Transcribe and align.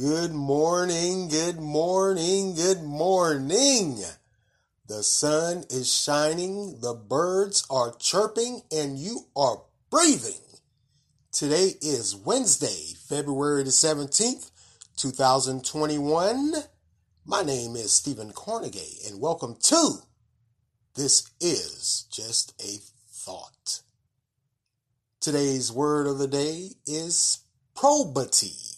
Good 0.00 0.32
morning, 0.32 1.28
good 1.28 1.60
morning, 1.60 2.54
good 2.54 2.82
morning. 2.82 3.98
The 4.86 5.02
sun 5.02 5.64
is 5.68 5.92
shining, 5.92 6.80
the 6.80 6.94
birds 6.94 7.66
are 7.68 7.92
chirping, 7.98 8.62
and 8.72 8.98
you 8.98 9.26
are 9.36 9.60
breathing. 9.90 10.40
Today 11.32 11.74
is 11.82 12.16
Wednesday, 12.16 12.94
February 13.10 13.62
the 13.62 13.68
17th, 13.68 14.50
2021. 14.96 16.54
My 17.26 17.42
name 17.42 17.76
is 17.76 17.92
Stephen 17.92 18.32
Carnegie, 18.34 19.00
and 19.06 19.20
welcome 19.20 19.54
to 19.64 19.96
This 20.94 21.28
is 21.42 22.06
Just 22.10 22.54
a 22.62 22.78
Thought. 23.12 23.82
Today's 25.20 25.70
word 25.70 26.06
of 26.06 26.16
the 26.16 26.28
day 26.28 26.70
is 26.86 27.40
probity, 27.76 28.69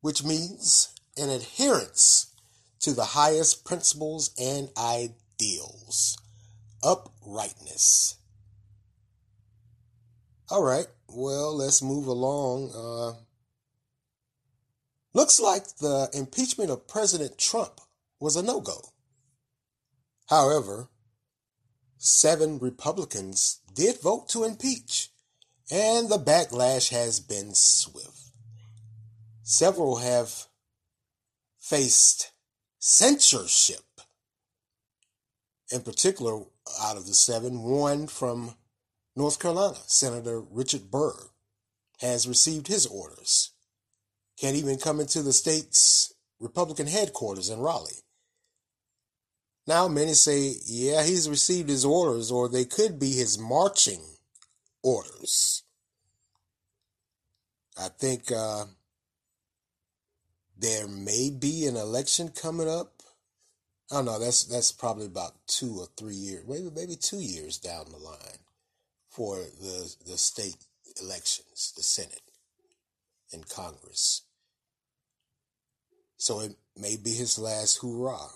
which 0.00 0.24
means 0.24 0.94
an 1.16 1.30
adherence 1.30 2.32
to 2.80 2.92
the 2.92 3.04
highest 3.04 3.64
principles 3.64 4.30
and 4.38 4.70
ideals, 4.76 6.18
uprightness. 6.82 8.18
All 10.48 10.62
right, 10.62 10.86
well, 11.08 11.56
let's 11.56 11.82
move 11.82 12.06
along. 12.06 12.70
Uh, 12.72 13.18
looks 15.12 15.40
like 15.40 15.66
the 15.78 16.08
impeachment 16.14 16.70
of 16.70 16.86
President 16.86 17.38
Trump 17.38 17.80
was 18.20 18.36
a 18.36 18.42
no 18.42 18.60
go. 18.60 18.80
However, 20.28 20.88
seven 21.98 22.58
Republicans 22.58 23.60
did 23.74 24.00
vote 24.00 24.28
to 24.30 24.44
impeach, 24.44 25.10
and 25.70 26.08
the 26.08 26.18
backlash 26.18 26.90
has 26.90 27.18
been 27.20 27.54
swift. 27.54 28.15
Several 29.48 29.98
have 29.98 30.46
faced 31.60 32.32
censorship. 32.80 33.84
In 35.70 35.82
particular, 35.82 36.40
out 36.82 36.96
of 36.96 37.06
the 37.06 37.14
seven, 37.14 37.62
one 37.62 38.08
from 38.08 38.56
North 39.14 39.38
Carolina, 39.38 39.78
Senator 39.86 40.40
Richard 40.40 40.90
Burr, 40.90 41.14
has 42.00 42.26
received 42.26 42.66
his 42.66 42.86
orders. 42.86 43.52
Can't 44.36 44.56
even 44.56 44.78
come 44.78 44.98
into 44.98 45.22
the 45.22 45.32
state's 45.32 46.12
Republican 46.40 46.88
headquarters 46.88 47.48
in 47.48 47.60
Raleigh. 47.60 48.02
Now, 49.64 49.86
many 49.86 50.14
say, 50.14 50.54
yeah, 50.66 51.04
he's 51.04 51.30
received 51.30 51.68
his 51.68 51.84
orders, 51.84 52.32
or 52.32 52.48
they 52.48 52.64
could 52.64 52.98
be 52.98 53.12
his 53.12 53.38
marching 53.38 54.02
orders. 54.82 55.62
I 57.78 57.90
think 57.96 58.32
uh, 58.32 58.64
there 60.58 60.88
may 60.88 61.30
be 61.30 61.66
an 61.66 61.76
election 61.76 62.28
coming 62.28 62.68
up. 62.68 62.92
I 63.90 63.96
don't 63.96 64.06
know. 64.06 64.18
That's 64.18 64.44
that's 64.44 64.72
probably 64.72 65.06
about 65.06 65.34
two 65.46 65.76
or 65.78 65.86
three 65.96 66.14
years, 66.14 66.44
maybe 66.48 66.70
maybe 66.74 66.96
two 66.96 67.20
years 67.20 67.58
down 67.58 67.86
the 67.90 67.98
line 67.98 68.40
for 69.08 69.36
the 69.36 69.94
the 70.06 70.18
state 70.18 70.56
elections, 71.00 71.72
the 71.76 71.82
Senate 71.82 72.22
and 73.32 73.48
Congress. 73.48 74.22
So 76.16 76.40
it 76.40 76.56
may 76.76 76.96
be 76.96 77.10
his 77.10 77.38
last 77.38 77.80
hurrah. 77.82 78.30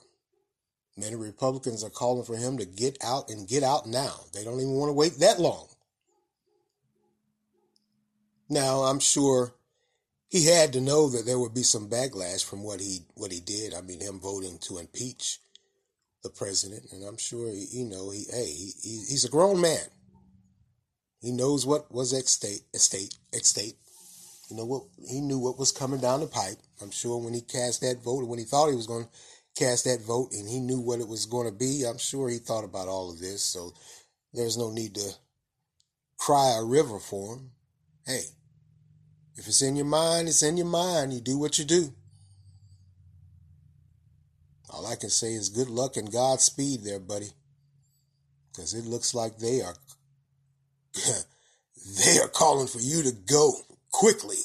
Many 0.96 1.16
Republicans 1.16 1.82
are 1.82 1.90
calling 1.90 2.24
for 2.24 2.36
him 2.36 2.58
to 2.58 2.66
get 2.66 2.98
out 3.02 3.30
and 3.30 3.48
get 3.48 3.62
out 3.62 3.86
now. 3.86 4.20
They 4.34 4.44
don't 4.44 4.60
even 4.60 4.74
want 4.74 4.90
to 4.90 4.94
wait 4.94 5.14
that 5.20 5.40
long. 5.40 5.66
Now, 8.48 8.80
I'm 8.80 8.98
sure 8.98 9.54
he 10.30 10.46
had 10.46 10.72
to 10.72 10.80
know 10.80 11.08
that 11.10 11.26
there 11.26 11.38
would 11.38 11.54
be 11.54 11.64
some 11.64 11.90
backlash 11.90 12.44
from 12.44 12.62
what 12.62 12.80
he 12.80 13.00
what 13.14 13.32
he 13.32 13.40
did. 13.40 13.74
I 13.74 13.80
mean, 13.80 14.00
him 14.00 14.20
voting 14.20 14.58
to 14.62 14.78
impeach 14.78 15.40
the 16.22 16.30
president, 16.30 16.84
and 16.92 17.04
I'm 17.04 17.18
sure 17.18 17.50
he, 17.50 17.66
you 17.72 17.84
know 17.84 18.10
he 18.10 18.24
hey 18.30 18.46
he, 18.46 18.72
he's 19.08 19.24
a 19.24 19.30
grown 19.30 19.60
man. 19.60 19.86
He 21.20 21.32
knows 21.32 21.66
what 21.66 21.92
was 21.92 22.14
at 22.14 22.28
state, 22.28 22.62
estate, 22.72 23.14
state. 23.42 23.74
You 24.50 24.56
know 24.56 24.64
what 24.64 24.84
he 25.08 25.20
knew 25.20 25.38
what 25.38 25.58
was 25.58 25.72
coming 25.72 26.00
down 26.00 26.20
the 26.20 26.26
pipe. 26.26 26.58
I'm 26.80 26.92
sure 26.92 27.18
when 27.18 27.34
he 27.34 27.40
cast 27.40 27.80
that 27.82 28.02
vote, 28.02 28.26
when 28.26 28.38
he 28.38 28.44
thought 28.44 28.70
he 28.70 28.76
was 28.76 28.86
going 28.86 29.04
to 29.04 29.10
cast 29.56 29.84
that 29.84 30.00
vote, 30.00 30.30
and 30.32 30.48
he 30.48 30.60
knew 30.60 30.80
what 30.80 31.00
it 31.00 31.08
was 31.08 31.26
going 31.26 31.46
to 31.46 31.56
be. 31.56 31.84
I'm 31.84 31.98
sure 31.98 32.28
he 32.28 32.38
thought 32.38 32.64
about 32.64 32.88
all 32.88 33.10
of 33.10 33.18
this. 33.18 33.42
So 33.42 33.72
there's 34.32 34.56
no 34.56 34.70
need 34.70 34.94
to 34.94 35.12
cry 36.18 36.56
a 36.56 36.64
river 36.64 37.00
for 37.00 37.34
him. 37.34 37.50
Hey, 38.06 38.22
if 39.36 39.46
it's 39.46 39.62
in 39.62 39.76
your 39.76 39.86
mind, 39.86 40.28
it's 40.28 40.42
in 40.42 40.56
your 40.56 40.66
mind. 40.66 41.12
You 41.12 41.20
do 41.20 41.38
what 41.38 41.58
you 41.58 41.64
do. 41.64 41.92
All 44.70 44.86
I 44.86 44.96
can 44.96 45.10
say 45.10 45.32
is 45.32 45.48
good 45.48 45.68
luck 45.68 45.96
and 45.96 46.12
Godspeed 46.12 46.84
there, 46.84 47.00
buddy. 47.00 47.30
Because 48.50 48.74
it 48.74 48.84
looks 48.84 49.14
like 49.14 49.38
they 49.38 49.62
are 49.62 49.74
they 50.94 52.18
are 52.18 52.28
calling 52.28 52.66
for 52.66 52.80
you 52.80 53.02
to 53.02 53.12
go 53.12 53.52
quickly. 53.90 54.38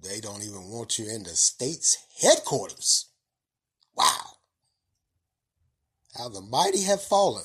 They 0.00 0.20
don't 0.20 0.42
even 0.42 0.70
want 0.70 0.98
you 0.98 1.08
in 1.08 1.24
the 1.24 1.30
state's 1.30 1.98
headquarters. 2.20 3.06
Wow. 3.96 4.38
How 6.16 6.28
the 6.28 6.40
mighty 6.40 6.82
have 6.82 7.02
fallen. 7.02 7.44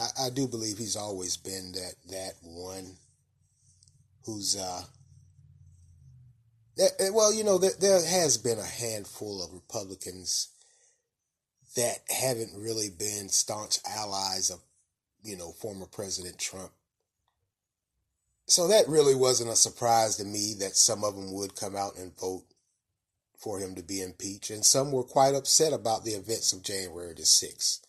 I, 0.00 0.26
I 0.26 0.30
do 0.30 0.46
believe 0.48 0.78
he's 0.78 0.96
always 0.96 1.36
been 1.36 1.72
that 1.72 1.94
that 2.10 2.34
one 2.42 2.96
who's 4.24 4.56
uh 4.56 4.82
well, 7.12 7.32
you 7.32 7.44
know, 7.44 7.58
there, 7.58 7.70
there 7.78 8.04
has 8.04 8.36
been 8.36 8.58
a 8.58 8.64
handful 8.64 9.42
of 9.42 9.52
Republicans 9.52 10.48
that 11.76 11.98
haven't 12.08 12.60
really 12.60 12.88
been 12.88 13.28
staunch 13.28 13.78
allies 13.86 14.50
of, 14.50 14.60
you 15.22 15.36
know, 15.36 15.52
former 15.52 15.86
President 15.86 16.38
Trump. 16.38 16.72
So 18.46 18.68
that 18.68 18.88
really 18.88 19.14
wasn't 19.14 19.50
a 19.50 19.56
surprise 19.56 20.16
to 20.16 20.24
me 20.24 20.54
that 20.60 20.76
some 20.76 21.02
of 21.02 21.16
them 21.16 21.32
would 21.32 21.56
come 21.56 21.76
out 21.76 21.96
and 21.96 22.16
vote 22.18 22.44
for 23.38 23.58
him 23.58 23.74
to 23.74 23.82
be 23.82 24.00
impeached, 24.00 24.50
and 24.50 24.64
some 24.64 24.90
were 24.90 25.02
quite 25.02 25.34
upset 25.34 25.72
about 25.72 26.04
the 26.04 26.12
events 26.12 26.52
of 26.52 26.62
January 26.62 27.14
the 27.14 27.22
6th. 27.22 27.80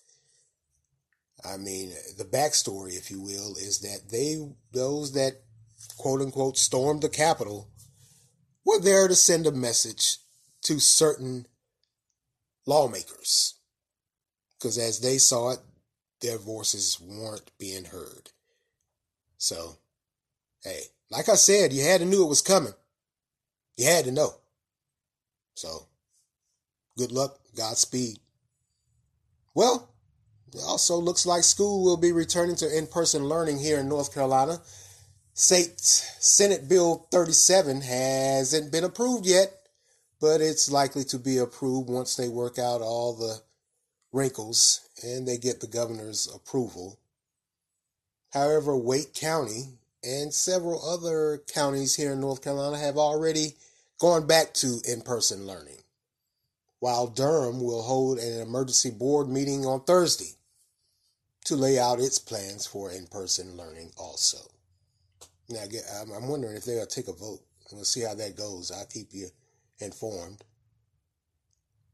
I 1.45 1.57
mean, 1.57 1.93
the 2.17 2.23
backstory, 2.23 2.97
if 2.97 3.11
you 3.11 3.21
will, 3.21 3.55
is 3.55 3.79
that 3.79 4.09
they, 4.09 4.37
those 4.71 5.13
that 5.13 5.44
quote 5.97 6.21
unquote 6.21 6.57
stormed 6.57 7.01
the 7.01 7.09
Capitol, 7.09 7.69
were 8.65 8.79
there 8.79 9.07
to 9.07 9.15
send 9.15 9.45
a 9.45 9.51
message 9.51 10.17
to 10.63 10.79
certain 10.79 11.45
lawmakers. 12.65 13.55
Because 14.57 14.77
as 14.77 14.99
they 14.99 15.17
saw 15.17 15.51
it, 15.51 15.59
their 16.21 16.37
voices 16.37 16.99
weren't 16.99 17.51
being 17.59 17.85
heard. 17.85 18.31
So, 19.37 19.77
hey, 20.63 20.81
like 21.11 21.29
I 21.29 21.35
said, 21.35 21.71
you 21.71 21.83
had 21.83 21.99
to 21.99 22.05
knew 22.05 22.23
it 22.23 22.29
was 22.29 22.41
coming. 22.41 22.73
You 23.77 23.85
had 23.85 24.05
to 24.05 24.11
know. 24.11 24.35
So, 25.53 25.87
good 26.97 27.11
luck, 27.11 27.37
Godspeed. 27.55 28.19
Well, 29.53 29.93
it 30.53 30.61
also 30.65 30.97
looks 30.97 31.25
like 31.25 31.43
school 31.43 31.83
will 31.83 31.97
be 31.97 32.11
returning 32.11 32.55
to 32.57 32.77
in 32.77 32.87
person 32.87 33.25
learning 33.25 33.59
here 33.59 33.79
in 33.79 33.89
North 33.89 34.13
Carolina 34.13 34.61
State 35.37 35.81
Senate 35.81 36.69
Bill 36.69 37.07
37 37.11 37.81
hasn't 37.81 38.71
been 38.71 38.85
approved 38.85 39.25
yet, 39.25 39.51
but 40.21 40.39
it's 40.39 40.71
likely 40.71 41.03
to 41.03 41.19
be 41.19 41.37
approved 41.39 41.89
once 41.89 42.15
they 42.15 42.29
work 42.29 42.57
out 42.57 42.79
all 42.79 43.11
the 43.13 43.41
wrinkles 44.13 44.87
and 45.03 45.27
they 45.27 45.37
get 45.37 45.59
the 45.59 45.67
governor's 45.67 46.33
approval. 46.33 47.01
However, 48.31 48.77
Wake 48.77 49.13
County 49.13 49.73
and 50.05 50.33
several 50.33 50.81
other 50.89 51.43
counties 51.53 51.95
here 51.95 52.13
in 52.13 52.21
North 52.21 52.41
Carolina 52.41 52.77
have 52.77 52.97
already 52.97 53.55
gone 53.99 54.25
back 54.25 54.53
to 54.53 54.79
in 54.87 55.01
person 55.01 55.45
learning, 55.45 55.81
while 56.79 57.07
Durham 57.07 57.59
will 57.59 57.81
hold 57.81 58.19
an 58.19 58.39
emergency 58.39 58.89
board 58.89 59.27
meeting 59.27 59.65
on 59.65 59.83
Thursday 59.83 60.37
to 61.43 61.57
lay 61.57 61.77
out 61.77 61.99
its 61.99 62.19
plans 62.19 62.65
for 62.65 62.89
in 62.89 63.07
person 63.07 63.57
learning 63.57 63.91
also. 63.97 64.54
Now, 65.49 65.63
I'm 66.15 66.27
wondering 66.27 66.55
if 66.55 66.65
they'll 66.65 66.85
take 66.85 67.07
a 67.07 67.13
vote. 67.13 67.41
We'll 67.71 67.83
see 67.83 68.01
how 68.01 68.15
that 68.15 68.37
goes. 68.37 68.71
I'll 68.71 68.85
keep 68.85 69.09
you 69.11 69.29
informed. 69.79 70.43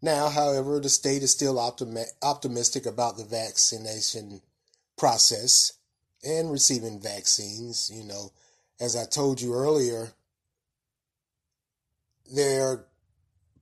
Now, 0.01 0.29
however, 0.29 0.79
the 0.79 0.89
state 0.89 1.21
is 1.21 1.31
still 1.31 1.59
optimi- 1.59 2.11
optimistic 2.21 2.85
about 2.85 3.17
the 3.17 3.23
vaccination 3.23 4.41
process 4.97 5.73
and 6.23 6.51
receiving 6.51 6.99
vaccines. 6.99 7.91
You 7.93 8.03
know, 8.03 8.31
as 8.79 8.95
I 8.95 9.05
told 9.05 9.41
you 9.41 9.53
earlier, 9.53 10.13
they're 12.33 12.85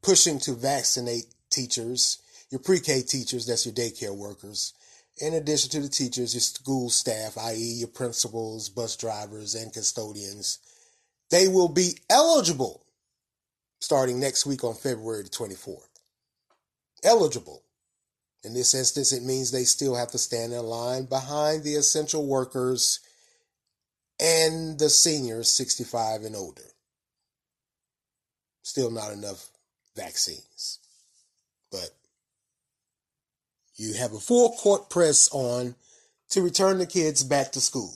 pushing 0.01 0.39
to 0.39 0.53
vaccinate 0.53 1.25
teachers, 1.49 2.19
your 2.49 2.59
pre 2.59 2.79
K 2.79 3.01
teachers, 3.01 3.45
that's 3.45 3.65
your 3.65 3.75
daycare 3.75 4.15
workers, 4.15 4.73
in 5.21 5.33
addition 5.33 5.69
to 5.71 5.81
the 5.81 5.89
teachers, 5.89 6.33
your 6.33 6.41
school 6.41 6.89
staff, 6.89 7.37
i.e., 7.37 7.55
your 7.55 7.87
principals, 7.87 8.69
bus 8.69 8.95
drivers, 8.95 9.55
and 9.55 9.73
custodians, 9.73 10.59
they 11.29 11.47
will 11.47 11.69
be 11.69 11.91
eligible 12.09 12.85
starting 13.79 14.19
next 14.19 14.45
week 14.45 14.63
on 14.63 14.73
February 14.73 15.23
the 15.23 15.29
24th. 15.29 15.87
Eligible. 17.03 17.63
In 18.43 18.53
this 18.53 18.73
instance, 18.73 19.11
it 19.11 19.23
means 19.23 19.51
they 19.51 19.63
still 19.63 19.95
have 19.95 20.11
to 20.11 20.17
stand 20.17 20.53
in 20.53 20.63
line 20.63 21.05
behind 21.05 21.63
the 21.63 21.75
essential 21.75 22.25
workers 22.25 22.99
and 24.19 24.79
the 24.79 24.89
seniors 24.89 25.49
65 25.49 26.23
and 26.23 26.35
older. 26.35 26.61
Still 28.63 28.91
not 28.91 29.11
enough 29.11 29.49
vaccines. 29.95 30.79
But 31.71 31.89
you 33.79 33.93
have 33.93 34.13
a 34.13 34.19
full 34.19 34.51
court 34.51 34.89
press 34.89 35.29
on 35.31 35.75
to 36.29 36.41
return 36.41 36.77
the 36.77 36.85
kids 36.85 37.23
back 37.23 37.51
to 37.53 37.61
school. 37.61 37.93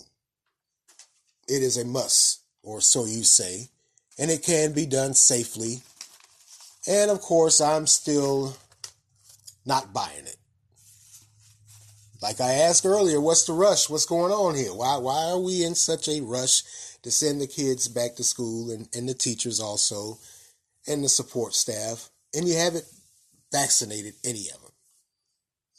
It 1.48 1.62
is 1.62 1.78
a 1.78 1.86
must, 1.86 2.42
or 2.64 2.80
so 2.80 3.06
you 3.06 3.24
say, 3.24 3.68
and 4.18 4.32
it 4.32 4.44
can 4.44 4.72
be 4.72 4.86
done 4.86 5.14
safely. 5.14 5.82
And 6.88 7.12
of 7.12 7.20
course, 7.20 7.60
I'm 7.60 7.86
still 7.86 8.56
not 9.66 9.94
buying 9.94 10.26
it. 10.26 10.38
Like 12.22 12.40
I 12.40 12.54
asked 12.54 12.86
earlier, 12.86 13.20
what's 13.20 13.46
the 13.46 13.52
rush? 13.52 13.90
What's 13.90 14.06
going 14.06 14.32
on 14.32 14.56
here? 14.56 14.74
Why 14.74 14.96
why 14.96 15.32
are 15.32 15.40
we 15.40 15.66
in 15.66 15.76
such 15.76 16.08
a 16.08 16.22
rush 16.22 16.64
to 17.02 17.12
send 17.12 17.42
the 17.42 17.48
kids 17.48 17.90
back 17.90 18.16
to 18.16 18.24
school 18.24 18.72
and, 18.72 18.88
and 18.96 19.10
the 19.10 19.14
teachers 19.14 19.60
also 19.60 20.18
and 20.88 21.04
the 21.04 21.10
support 21.10 21.54
staff? 21.54 22.10
And 22.34 22.48
you 22.48 22.56
haven't 22.56 22.86
vaccinated 23.52 24.14
any 24.24 24.48
of 24.50 24.62
them. 24.62 24.63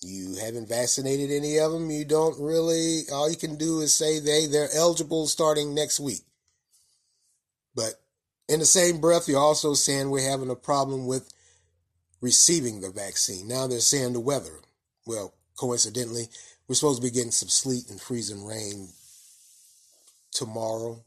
You 0.04 0.36
haven't 0.36 0.68
vaccinated 0.68 1.30
any 1.30 1.58
of 1.58 1.72
them. 1.72 1.90
You 1.90 2.04
don't 2.04 2.38
really, 2.38 3.02
all 3.10 3.30
you 3.30 3.36
can 3.36 3.56
do 3.56 3.80
is 3.80 3.94
say 3.94 4.20
they, 4.20 4.46
they're 4.46 4.68
eligible 4.74 5.26
starting 5.26 5.74
next 5.74 5.98
week. 5.98 6.20
But 7.74 7.94
in 8.48 8.60
the 8.60 8.66
same 8.66 9.00
breath, 9.00 9.28
you're 9.28 9.40
also 9.40 9.72
saying 9.72 10.10
we're 10.10 10.30
having 10.30 10.50
a 10.50 10.56
problem 10.56 11.06
with 11.06 11.32
receiving 12.20 12.80
the 12.80 12.90
vaccine. 12.90 13.48
Now 13.48 13.66
they're 13.66 13.80
saying 13.80 14.12
the 14.12 14.20
weather. 14.20 14.60
Well, 15.06 15.32
coincidentally, 15.56 16.28
we're 16.68 16.74
supposed 16.74 17.00
to 17.00 17.06
be 17.06 17.12
getting 17.12 17.30
some 17.30 17.48
sleet 17.48 17.88
and 17.88 18.00
freezing 18.00 18.44
rain 18.44 18.88
tomorrow, 20.32 21.02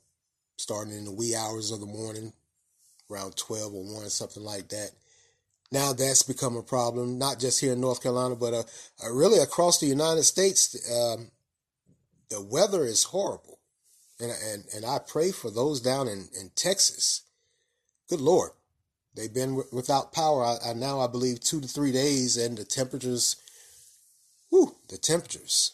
starting 0.58 0.98
in 0.98 1.06
the 1.06 1.12
wee 1.12 1.36
hours 1.36 1.72
of 1.72 1.80
the 1.80 1.86
morning, 1.86 2.34
around 3.12 3.38
12 3.38 3.74
or 3.74 3.84
1, 3.84 4.10
something 4.10 4.44
like 4.44 4.70
that. 4.70 4.92
Now 5.72 5.94
that's 5.94 6.24
become 6.24 6.56
a 6.56 6.64
problem, 6.64 7.18
not 7.18 7.40
just 7.40 7.60
here 7.60 7.74
in 7.74 7.82
North 7.82 8.02
Carolina, 8.02 8.36
but 8.36 8.54
uh, 8.54 8.64
uh, 9.04 9.12
really 9.12 9.40
across 9.40 9.80
the 9.80 9.86
United 9.86 10.24
States. 10.24 10.76
Um, 10.90 11.32
the 12.30 12.42
weather 12.42 12.86
is 12.86 13.04
horrible. 13.04 13.60
And, 14.20 14.32
and, 14.32 14.64
and 14.76 14.86
I 14.86 15.00
pray 15.00 15.32
for 15.32 15.52
those 15.52 15.82
down 15.82 16.08
in, 16.08 16.30
in 16.40 16.52
Texas. 16.56 17.24
Good 18.10 18.22
Lord. 18.22 18.52
They've 19.16 19.34
been 19.34 19.52
w- 19.52 19.68
without 19.72 20.14
power 20.14 20.44
I, 20.44 20.58
I, 20.70 20.74
now, 20.74 21.00
I 21.00 21.08
believe, 21.08 21.40
two 21.40 21.60
to 21.60 21.68
three 21.68 21.92
days, 21.92 22.38
and 22.38 22.58
the 22.58 22.64
temperatures, 22.64 23.36
whew, 24.50 24.76
the 24.90 24.98
temperatures. 24.98 25.74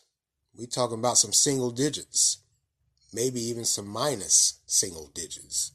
we 0.58 0.66
talking 0.66 1.00
about 1.00 1.18
some 1.18 1.34
single 1.34 1.72
digits, 1.72 2.40
maybe 3.14 3.42
even 3.42 3.66
some 3.66 3.88
minus 3.88 4.60
single 4.66 5.12
digits. 5.14 5.72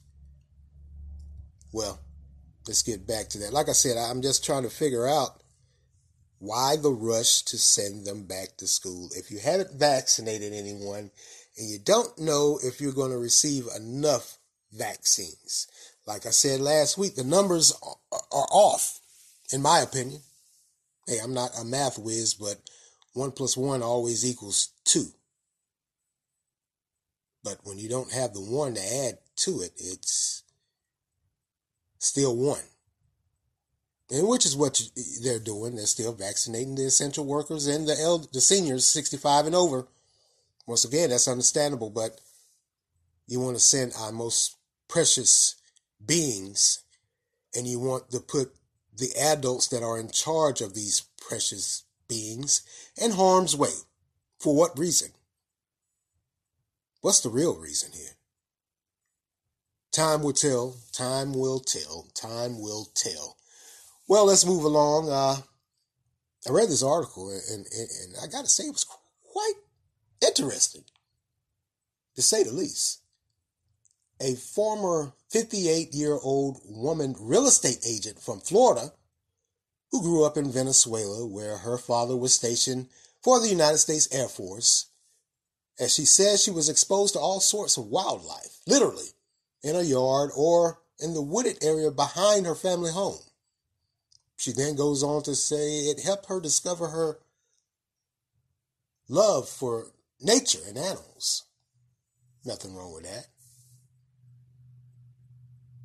Well, 1.71 1.99
let's 2.69 2.83
get 2.83 3.07
back 3.07 3.27
to 3.29 3.39
that. 3.39 3.51
Like 3.51 3.67
I 3.67 3.71
said, 3.71 3.97
I'm 3.97 4.21
just 4.21 4.45
trying 4.45 4.61
to 4.61 4.69
figure 4.69 5.07
out 5.07 5.41
why 6.37 6.75
the 6.77 6.91
rush 6.91 7.41
to 7.41 7.57
send 7.57 8.05
them 8.05 8.25
back 8.25 8.57
to 8.57 8.67
school. 8.67 9.09
If 9.15 9.31
you 9.31 9.39
haven't 9.39 9.73
vaccinated 9.73 10.53
anyone 10.53 11.09
and 11.57 11.69
you 11.69 11.79
don't 11.83 12.17
know 12.19 12.59
if 12.63 12.79
you're 12.79 12.93
going 12.93 13.09
to 13.09 13.17
receive 13.17 13.65
enough 13.75 14.37
vaccines, 14.71 15.67
like 16.05 16.27
I 16.27 16.29
said 16.29 16.61
last 16.61 16.95
week, 16.95 17.15
the 17.15 17.23
numbers 17.23 17.73
are 18.11 18.47
off, 18.51 18.99
in 19.51 19.63
my 19.63 19.79
opinion. 19.79 20.21
Hey, 21.07 21.17
I'm 21.23 21.33
not 21.33 21.59
a 21.59 21.65
math 21.65 21.97
whiz, 21.97 22.35
but 22.35 22.57
one 23.13 23.31
plus 23.31 23.57
one 23.57 23.81
always 23.81 24.23
equals 24.23 24.69
two. 24.85 25.07
But 27.43 27.57
when 27.63 27.79
you 27.79 27.89
don't 27.89 28.13
have 28.13 28.33
the 28.33 28.41
one 28.41 28.75
to 28.75 28.81
add 28.81 29.17
to 29.37 29.61
it, 29.61 29.71
it's 29.75 30.43
still 31.99 32.35
one. 32.35 32.61
And 34.11 34.27
which 34.27 34.45
is 34.45 34.55
what 34.55 34.81
they're 35.21 35.37
doing. 35.37 35.75
They're 35.75 35.85
still 35.85 36.13
vaccinating 36.13 36.75
the 36.75 36.85
essential 36.85 37.25
workers 37.25 37.67
and 37.67 37.87
the 37.87 37.95
elder, 37.99 38.27
the 38.33 38.41
seniors 38.41 38.87
65 38.87 39.45
and 39.45 39.55
over. 39.55 39.87
Once 40.65 40.83
again, 40.83 41.11
that's 41.11 41.27
understandable, 41.27 41.91
but 41.91 42.19
you 43.27 43.39
want 43.39 43.55
to 43.55 43.61
send 43.61 43.93
our 43.99 44.11
most 44.11 44.57
precious 44.87 45.55
beings 46.03 46.83
and 47.55 47.67
you 47.67 47.79
want 47.79 48.09
to 48.09 48.19
put 48.19 48.55
the 48.97 49.11
adults 49.19 49.67
that 49.67 49.83
are 49.83 49.99
in 49.99 50.09
charge 50.09 50.61
of 50.61 50.73
these 50.73 51.03
precious 51.21 51.83
beings 52.07 52.61
in 52.99 53.11
harm's 53.11 53.55
way. 53.55 53.73
For 54.39 54.55
what 54.55 54.77
reason? 54.77 55.09
What's 57.01 57.21
the 57.21 57.29
real 57.29 57.55
reason 57.55 57.91
here? 57.93 58.18
Time 59.91 60.21
will 60.21 60.33
tell. 60.33 60.75
Time 60.91 61.33
will 61.33 61.59
tell. 61.59 62.07
Time 62.13 62.61
will 62.61 62.89
tell. 62.93 63.37
Well, 64.07 64.25
let's 64.25 64.45
move 64.45 64.63
along. 64.63 65.09
Uh, 65.09 65.41
I 66.47 66.51
read 66.51 66.69
this 66.69 66.83
article, 66.83 67.29
and, 67.29 67.65
and, 67.65 67.89
and 68.03 68.15
I 68.23 68.27
got 68.27 68.43
to 68.43 68.49
say, 68.49 68.65
it 68.65 68.71
was 68.71 68.85
quite 69.31 69.53
interesting, 70.25 70.83
to 72.15 72.21
say 72.21 72.43
the 72.43 72.53
least. 72.53 73.01
A 74.21 74.35
former 74.35 75.13
58 75.31 75.93
year 75.93 76.17
old 76.21 76.59
woman 76.65 77.15
real 77.19 77.47
estate 77.47 77.79
agent 77.87 78.19
from 78.19 78.41
Florida 78.41 78.91
who 79.91 80.01
grew 80.01 80.23
up 80.23 80.37
in 80.37 80.51
Venezuela, 80.51 81.25
where 81.25 81.59
her 81.59 81.77
father 81.77 82.15
was 82.15 82.35
stationed 82.35 82.87
for 83.23 83.39
the 83.39 83.47
United 83.47 83.77
States 83.77 84.07
Air 84.13 84.27
Force, 84.27 84.87
as 85.79 85.93
she 85.93 86.05
says 86.05 86.43
she 86.43 86.51
was 86.51 86.69
exposed 86.69 87.13
to 87.13 87.19
all 87.19 87.39
sorts 87.39 87.77
of 87.77 87.85
wildlife, 87.85 88.59
literally 88.67 89.09
in 89.63 89.75
a 89.75 89.81
yard 89.81 90.31
or 90.35 90.79
in 90.99 91.13
the 91.13 91.21
wooded 91.21 91.63
area 91.63 91.91
behind 91.91 92.45
her 92.45 92.55
family 92.55 92.91
home. 92.91 93.19
She 94.35 94.51
then 94.51 94.75
goes 94.75 95.03
on 95.03 95.23
to 95.23 95.35
say 95.35 95.81
it 95.81 96.03
helped 96.03 96.27
her 96.27 96.39
discover 96.39 96.87
her 96.87 97.19
love 99.09 99.49
for 99.49 99.87
nature 100.21 100.59
and 100.67 100.77
animals. 100.77 101.45
Nothing 102.45 102.73
wrong 102.73 102.93
with 102.93 103.03
that. 103.03 103.27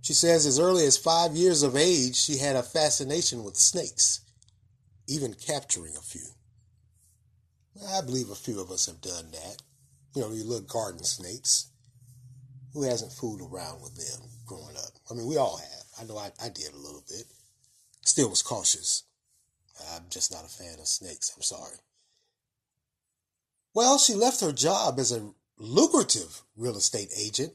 She 0.03 0.13
says 0.13 0.47
as 0.47 0.61
early 0.61 0.85
as 0.85 0.99
five 0.99 1.35
years 1.35 1.63
of 1.63 1.77
age, 1.77 2.15
she 2.15 2.37
had 2.37 2.57
a 2.57 2.63
fascination 2.63 3.43
with 3.43 3.57
snakes, 3.57 4.21
even 5.09 5.35
capturing 5.35 5.97
a 5.97 6.01
few. 6.01 6.29
I 7.91 8.03
believe 8.03 8.31
a 8.31 8.35
few 8.35 8.61
of 8.61 8.71
us 8.71 8.87
have 8.87 9.01
done 9.01 9.31
that. 9.33 9.63
You 10.15 10.23
know, 10.23 10.31
you 10.31 10.45
little 10.45 10.67
garden 10.67 11.03
snakes. 11.03 11.71
Who 12.75 12.83
hasn't 12.83 13.13
fooled 13.13 13.41
around 13.41 13.81
with 13.81 13.95
them 13.95 14.29
growing 14.45 14.77
up? 14.77 14.93
I 15.11 15.15
mean, 15.15 15.27
we 15.27 15.37
all 15.37 15.57
have. 15.57 15.85
I 16.01 16.05
know 16.05 16.19
I, 16.19 16.31
I 16.45 16.49
did 16.49 16.73
a 16.75 16.77
little 16.77 17.05
bit. 17.09 17.25
Still 18.03 18.31
was 18.31 18.43
cautious. 18.43 19.05
I'm 19.93 20.03
just 20.11 20.33
not 20.33 20.45
a 20.45 20.49
fan 20.49 20.79
of 20.81 20.87
snakes. 20.87 21.33
I'm 21.35 21.43
sorry. 21.43 21.77
Well, 23.75 23.99
she 23.99 24.15
left 24.15 24.41
her 24.41 24.53
job 24.53 24.99
as 24.99 25.13
a 25.13 25.31
lucrative 25.57 26.43
real 26.57 26.77
estate 26.77 27.11
agent 27.17 27.53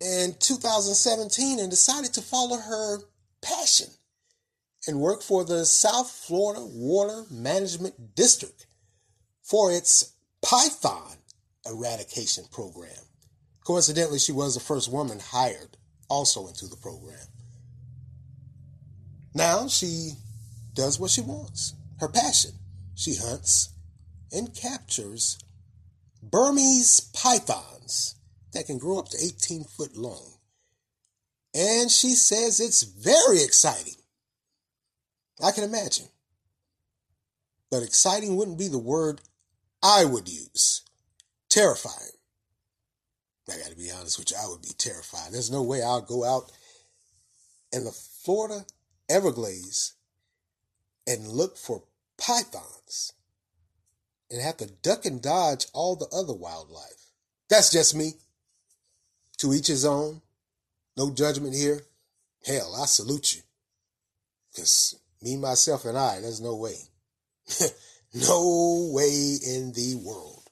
in 0.00 0.34
2017 0.38 1.58
and 1.58 1.70
decided 1.70 2.12
to 2.14 2.22
follow 2.22 2.56
her 2.56 2.98
passion 3.42 3.88
and 4.86 5.00
work 5.00 5.22
for 5.22 5.44
the 5.44 5.66
South 5.66 6.10
Florida 6.10 6.64
Water 6.64 7.24
Management 7.30 8.14
District 8.14 8.66
for 9.42 9.72
its 9.72 10.14
python 10.42 11.16
eradication 11.66 12.44
program. 12.50 13.07
Coincidentally, 13.68 14.18
she 14.18 14.32
was 14.32 14.54
the 14.54 14.60
first 14.60 14.90
woman 14.90 15.20
hired 15.20 15.76
also 16.08 16.46
into 16.46 16.66
the 16.66 16.76
program. 16.76 17.26
Now 19.34 19.68
she 19.68 20.12
does 20.72 20.98
what 20.98 21.10
she 21.10 21.20
wants, 21.20 21.74
her 22.00 22.08
passion. 22.08 22.52
She 22.94 23.16
hunts 23.16 23.68
and 24.32 24.54
captures 24.54 25.38
Burmese 26.22 27.10
pythons 27.12 28.14
that 28.54 28.64
can 28.64 28.78
grow 28.78 29.00
up 29.00 29.10
to 29.10 29.18
18 29.22 29.64
foot 29.64 29.94
long. 29.94 30.38
And 31.54 31.90
she 31.90 32.14
says 32.14 32.60
it's 32.60 32.84
very 32.84 33.42
exciting. 33.42 34.00
I 35.44 35.50
can 35.52 35.64
imagine. 35.64 36.08
But 37.70 37.82
exciting 37.82 38.34
wouldn't 38.34 38.58
be 38.58 38.68
the 38.68 38.78
word 38.78 39.20
I 39.82 40.06
would 40.06 40.26
use. 40.26 40.84
Terrifying. 41.50 42.17
I 43.50 43.58
got 43.58 43.70
to 43.70 43.76
be 43.76 43.90
honest 43.90 44.18
with 44.18 44.30
you, 44.30 44.36
I 44.42 44.48
would 44.48 44.62
be 44.62 44.74
terrified. 44.76 45.32
There's 45.32 45.50
no 45.50 45.62
way 45.62 45.82
I'll 45.82 46.00
go 46.00 46.24
out 46.24 46.50
in 47.72 47.84
the 47.84 47.92
Florida 47.92 48.64
Everglades 49.08 49.94
and 51.06 51.26
look 51.28 51.56
for 51.56 51.84
pythons 52.18 53.12
and 54.30 54.42
have 54.42 54.58
to 54.58 54.66
duck 54.66 55.06
and 55.06 55.22
dodge 55.22 55.66
all 55.72 55.96
the 55.96 56.08
other 56.14 56.34
wildlife. 56.34 57.12
That's 57.48 57.72
just 57.72 57.94
me. 57.94 58.14
To 59.38 59.54
each 59.54 59.68
his 59.68 59.84
own. 59.84 60.20
No 60.96 61.10
judgment 61.10 61.54
here. 61.54 61.82
hell, 62.44 62.74
I 62.80 62.86
salute 62.86 63.36
you. 63.36 63.42
Because 64.52 64.96
me, 65.22 65.36
myself, 65.36 65.84
and 65.84 65.96
I, 65.96 66.20
there's 66.20 66.40
no 66.40 66.56
way. 66.56 66.76
no 68.14 68.90
way 68.92 69.38
in 69.46 69.72
the 69.72 69.94
world. 70.04 70.42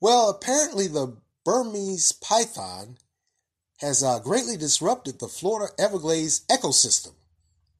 Well, 0.00 0.30
apparently 0.30 0.88
the 0.88 1.16
Burmese 1.50 2.12
python 2.12 2.96
has 3.80 4.04
uh, 4.04 4.20
greatly 4.20 4.56
disrupted 4.56 5.18
the 5.18 5.26
Florida 5.26 5.72
Everglades 5.80 6.42
ecosystem. 6.48 7.14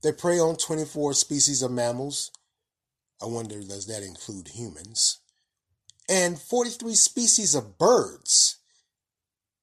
They 0.03 0.11
prey 0.11 0.41
on 0.41 0.57
24 0.57 1.15
species 1.15 1.63
of 1.63 1.71
mammals. 1.71 2.33
I 3.23 3.27
wonder, 3.27 3.61
does 3.63 3.87
that 3.87 4.03
include 4.03 4.49
humans? 4.49 5.21
And 6.09 6.37
43 6.37 6.97
species 6.97 7.55
of 7.55 7.79
birds. 7.79 8.57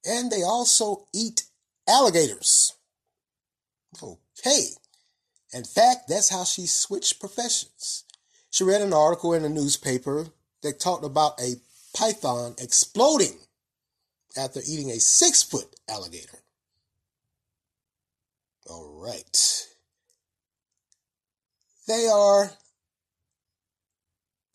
And 0.06 0.32
they 0.32 0.42
also 0.42 1.08
eat 1.14 1.44
alligators. 1.86 2.78
Okay. 4.02 4.68
In 5.54 5.66
fact, 5.66 6.08
that's 6.08 6.30
how 6.30 6.46
she 6.46 6.66
switched 6.66 7.20
professions. 7.20 8.06
She 8.52 8.64
read 8.64 8.80
an 8.80 8.94
article 8.94 9.34
in 9.34 9.44
a 9.44 9.50
newspaper 9.50 10.28
that 10.62 10.80
talked 10.80 11.04
about 11.04 11.42
a 11.42 11.56
python 11.94 12.56
exploding 12.58 13.40
after 14.38 14.62
eating 14.68 14.92
a 14.92 15.00
six 15.00 15.44
foot 15.44 15.76
alligator. 15.90 16.40
All 18.70 19.02
right. 19.04 19.66
They 21.88 22.08
are. 22.08 22.52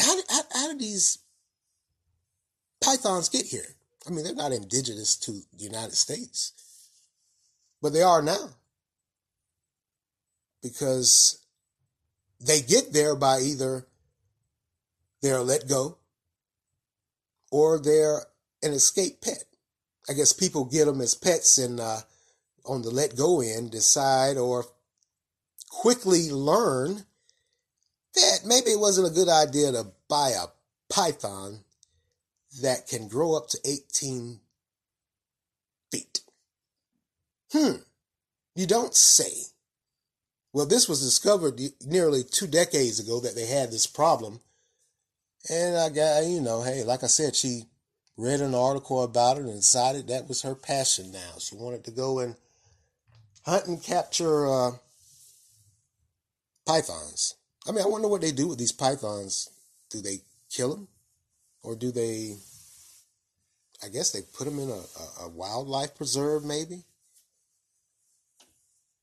How, 0.01 0.17
how, 0.29 0.43
how 0.53 0.69
did 0.69 0.81
these 0.81 1.19
pythons 2.83 3.29
get 3.29 3.47
here? 3.47 3.77
I 4.07 4.11
mean, 4.11 4.25
they're 4.25 4.35
not 4.35 4.53
indigenous 4.53 5.17
to 5.17 5.33
the 5.33 5.65
United 5.65 5.95
States, 5.95 6.53
but 7.81 7.93
they 7.93 8.03
are 8.03 8.21
now 8.21 8.51
because 10.63 11.45
they 12.41 12.61
get 12.61 12.93
there 12.93 13.15
by 13.15 13.41
either 13.41 13.87
they're 15.23 15.41
let 15.41 15.69
go 15.69 15.99
or 17.51 17.79
they're 17.79 18.23
an 18.63 18.73
escape 18.73 19.21
pet. 19.21 19.45
I 20.09 20.15
guess 20.15 20.33
people 20.33 20.65
get 20.65 20.87
them 20.87 21.01
as 21.01 21.15
pets 21.15 21.59
and 21.59 21.79
uh, 21.81 22.01
on 22.65 22.83
the 22.83 22.91
let 22.91 23.17
go 23.17 23.41
end 23.41 23.71
decide 23.71 24.37
or 24.37 24.65
quickly 25.69 26.31
learn 26.31 27.05
that 28.15 28.41
maybe 28.45 28.71
it 28.71 28.81
wasn't 28.81 29.07
a 29.07 29.15
good 29.15 29.29
idea 29.29 29.73
to 29.73 29.87
buy 30.09 30.31
a 30.31 30.47
python 30.93 31.61
that 32.61 32.87
can 32.87 33.09
grow 33.09 33.35
up 33.35 33.49
to 33.49 33.59
18 33.65 34.41
feet. 35.91 36.21
Hmm, 37.53 37.77
you 38.55 38.67
don't 38.67 38.95
say. 38.95 39.31
Well, 40.53 40.67
this 40.67 40.89
was 40.89 41.01
discovered 41.01 41.61
nearly 41.87 42.23
two 42.25 42.47
decades 42.47 43.01
ago 43.01 43.21
that 43.21 43.35
they 43.35 43.47
had 43.47 43.71
this 43.71 43.87
problem. 43.87 44.41
And 45.49 45.77
I 45.77 45.89
got, 45.89 46.25
you 46.25 46.41
know, 46.41 46.63
hey, 46.63 46.85
like 46.85 47.03
I 47.03 47.07
said, 47.07 47.35
she 47.35 47.65
read 48.23 48.41
an 48.41 48.55
article 48.55 49.03
about 49.03 49.37
it 49.37 49.45
and 49.45 49.57
decided 49.57 50.07
that 50.07 50.29
was 50.29 50.43
her 50.43 50.55
passion 50.55 51.11
now. 51.11 51.33
She 51.39 51.57
wanted 51.57 51.85
to 51.85 51.91
go 51.91 52.21
and 52.21 52.37
hunt 53.45 53.67
and 53.67 53.83
capture 53.83 54.47
uh, 54.47 54.71
pythons. 56.65 57.35
I 57.67 57.73
mean, 57.73 57.85
I 57.85 57.89
wonder 57.89 58.07
what 58.07 58.21
they 58.21 58.31
do 58.31 58.47
with 58.47 58.59
these 58.59 58.73
pythons. 58.73 59.51
Do 59.91 60.01
they 60.01 60.19
kill 60.51 60.71
them? 60.71 60.89
Or 61.65 61.75
do 61.75 61.91
they, 61.91 62.37
I 63.85 63.89
guess 63.89 64.13
they 64.13 64.23
put 64.23 64.45
them 64.45 64.61
in 64.61 64.69
a, 64.69 64.73
a, 64.73 65.27
a 65.27 65.29
wildlife 65.29 65.97
preserve, 65.97 66.45
maybe? 66.45 66.85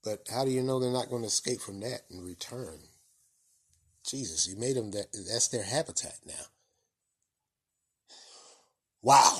But 0.01 0.27
how 0.31 0.45
do 0.45 0.51
you 0.51 0.63
know 0.63 0.79
they're 0.79 0.91
not 0.91 1.09
going 1.09 1.23
to 1.23 1.27
escape 1.27 1.59
from 1.59 1.81
that 1.81 2.01
and 2.09 2.25
return? 2.25 2.79
Jesus, 4.05 4.47
you 4.47 4.55
made 4.55 4.77
them 4.77 4.91
that, 4.91 5.07
that's 5.11 5.49
their 5.49 5.63
habitat 5.63 6.19
now. 6.25 6.45
Wow. 9.01 9.39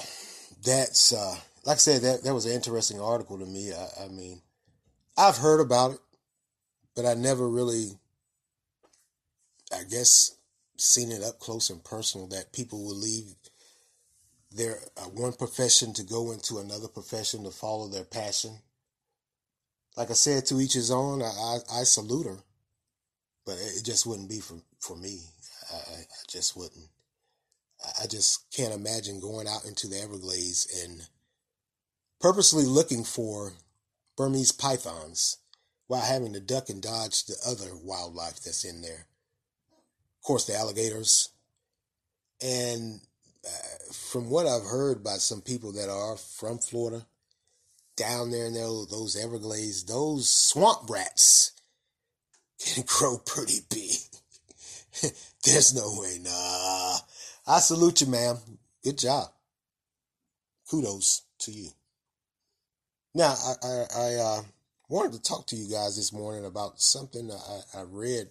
That's, 0.63 1.13
uh, 1.13 1.35
like 1.65 1.75
I 1.75 1.79
said, 1.79 2.01
that, 2.01 2.23
that 2.23 2.33
was 2.33 2.45
an 2.45 2.53
interesting 2.53 2.99
article 2.99 3.37
to 3.37 3.45
me. 3.45 3.71
I, 3.73 4.05
I 4.05 4.07
mean, 4.07 4.41
I've 5.17 5.37
heard 5.37 5.61
about 5.61 5.91
it, 5.91 5.99
but 6.95 7.05
I 7.05 7.13
never 7.13 7.47
really, 7.47 7.91
I 9.73 9.83
guess, 9.89 10.35
seen 10.77 11.11
it 11.11 11.23
up 11.23 11.39
close 11.39 11.69
and 11.69 11.83
personal 11.83 12.27
that 12.27 12.53
people 12.53 12.83
will 12.83 12.95
leave 12.95 13.35
their 14.51 14.79
uh, 14.97 15.03
one 15.03 15.33
profession 15.33 15.93
to 15.93 16.03
go 16.03 16.31
into 16.31 16.57
another 16.59 16.87
profession 16.87 17.43
to 17.43 17.51
follow 17.51 17.87
their 17.87 18.05
passion 18.05 18.59
like 19.99 20.09
I 20.09 20.13
said, 20.13 20.45
to 20.45 20.61
each 20.61 20.73
his 20.73 20.91
own. 20.91 21.21
I, 21.21 21.25
I, 21.25 21.81
I 21.81 21.83
salute 21.83 22.25
her, 22.25 22.37
but 23.45 23.57
it 23.59 23.83
just 23.83 24.05
wouldn't 24.05 24.29
be 24.29 24.39
for 24.39 24.55
for 24.79 24.95
me. 24.95 25.19
I, 25.73 25.75
I 25.75 26.05
just 26.29 26.55
wouldn't. 26.55 26.87
I 28.01 28.07
just 28.07 28.51
can't 28.51 28.73
imagine 28.73 29.19
going 29.19 29.47
out 29.47 29.65
into 29.65 29.87
the 29.87 29.99
Everglades 29.99 30.67
and 30.83 31.07
purposely 32.19 32.65
looking 32.65 33.03
for 33.03 33.53
Burmese 34.17 34.51
pythons 34.51 35.37
while 35.87 36.01
having 36.01 36.33
to 36.33 36.39
duck 36.39 36.69
and 36.69 36.81
dodge 36.81 37.25
the 37.25 37.35
other 37.47 37.75
wildlife 37.75 38.41
that's 38.41 38.65
in 38.65 38.81
there. 38.81 39.07
Of 39.71 40.23
course, 40.23 40.45
the 40.45 40.55
alligators. 40.55 41.29
And 42.41 42.99
uh, 43.45 43.93
from 43.93 44.29
what 44.29 44.45
I've 44.45 44.65
heard 44.65 45.03
by 45.03 45.15
some 45.15 45.41
people 45.41 45.71
that 45.73 45.89
are 45.89 46.17
from 46.17 46.59
Florida, 46.59 47.05
down 47.95 48.31
there 48.31 48.45
in 48.45 48.53
those 48.53 49.17
Everglades, 49.21 49.85
those 49.85 50.29
swamp 50.29 50.89
rats 50.89 51.53
can 52.59 52.83
grow 52.85 53.17
pretty 53.17 53.59
big. 53.69 53.97
There's 55.43 55.73
no 55.73 55.99
way, 55.99 56.19
nah. 56.21 56.97
I 57.49 57.59
salute 57.61 58.01
you, 58.01 58.07
ma'am. 58.07 58.37
Good 58.83 58.99
job. 58.99 59.29
Kudos 60.69 61.23
to 61.39 61.51
you. 61.51 61.69
Now, 63.15 63.33
I, 63.33 63.67
I, 63.67 63.85
I 63.97 64.15
uh, 64.17 64.41
wanted 64.87 65.13
to 65.13 65.21
talk 65.21 65.47
to 65.47 65.55
you 65.55 65.67
guys 65.67 65.95
this 65.95 66.13
morning 66.13 66.45
about 66.45 66.79
something 66.79 67.31
I, 67.31 67.79
I 67.79 67.81
read, 67.89 68.27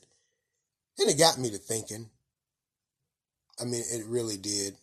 and 1.00 1.10
it 1.10 1.18
got 1.18 1.36
me 1.36 1.50
to 1.50 1.58
thinking. 1.58 2.10
I 3.60 3.64
mean, 3.64 3.82
it 3.90 4.06
really 4.06 4.36
did. 4.36 4.74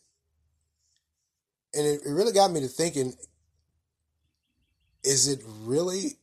And 1.73 1.87
it, 1.87 2.01
it 2.05 2.11
really 2.11 2.33
got 2.33 2.51
me 2.51 2.59
to 2.59 2.67
thinking 2.67 3.13
is 5.05 5.29
it 5.29 5.39
really 5.61 6.17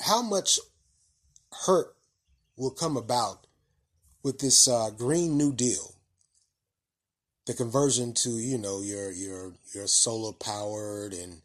how 0.00 0.22
much 0.22 0.60
hurt 1.66 1.96
will 2.56 2.70
come 2.70 2.96
about 2.96 3.48
with 4.22 4.38
this 4.38 4.68
uh, 4.68 4.90
green 4.90 5.36
new 5.36 5.52
deal 5.52 5.97
the 7.48 7.54
conversion 7.54 8.12
to 8.12 8.28
you 8.28 8.58
know 8.58 8.82
your 8.82 9.10
your 9.10 9.54
your 9.74 9.86
solar 9.86 10.34
powered 10.34 11.14
and 11.14 11.40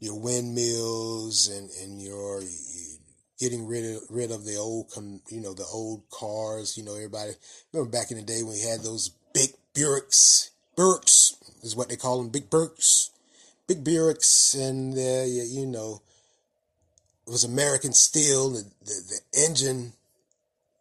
your 0.00 0.18
windmills 0.18 1.48
and 1.48 1.70
and 1.80 2.02
your 2.02 2.42
getting 3.38 3.68
rid 3.68 3.84
of 3.84 4.02
rid 4.10 4.32
of 4.32 4.44
the 4.44 4.56
old 4.56 4.90
you 5.30 5.40
know 5.40 5.54
the 5.54 5.64
old 5.72 6.02
cars 6.10 6.76
you 6.76 6.84
know 6.84 6.96
everybody 6.96 7.30
remember 7.72 7.90
back 7.90 8.10
in 8.10 8.16
the 8.16 8.22
day 8.24 8.42
when 8.42 8.52
we 8.52 8.60
had 8.60 8.80
those 8.80 9.10
big 9.32 9.50
Buicks 9.74 10.50
Buicks 10.76 11.36
is 11.62 11.76
what 11.76 11.88
they 11.88 11.96
call 11.96 12.18
them 12.18 12.28
big 12.28 12.50
Buicks 12.50 13.10
big 13.68 13.84
Buicks 13.84 14.58
and 14.58 14.92
uh, 14.98 15.24
you 15.24 15.66
know 15.66 16.02
it 17.28 17.30
was 17.30 17.44
American 17.44 17.92
steel. 17.92 18.50
The, 18.50 18.64
the, 18.80 19.20
the 19.32 19.40
engine 19.40 19.92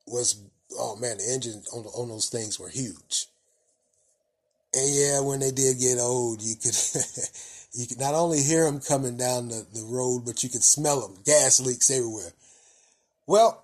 was 0.07 0.41
oh 0.79 0.95
man, 0.95 1.17
the 1.17 1.31
engine 1.31 1.61
on 1.71 1.85
on 1.85 2.09
those 2.09 2.27
things 2.27 2.59
were 2.59 2.69
huge. 2.69 3.27
And 4.73 4.95
yeah, 4.95 5.19
when 5.21 5.39
they 5.39 5.51
did 5.51 5.79
get 5.79 5.97
old, 5.99 6.41
you 6.41 6.55
could 6.55 6.75
you 7.73 7.87
could 7.87 7.99
not 7.99 8.13
only 8.13 8.41
hear 8.41 8.65
them 8.65 8.79
coming 8.79 9.17
down 9.17 9.49
the, 9.49 9.65
the 9.73 9.85
road, 9.89 10.23
but 10.25 10.43
you 10.43 10.49
could 10.49 10.63
smell 10.63 11.01
them. 11.01 11.17
Gas 11.25 11.59
leaks 11.59 11.89
everywhere. 11.89 12.33
Well, 13.25 13.63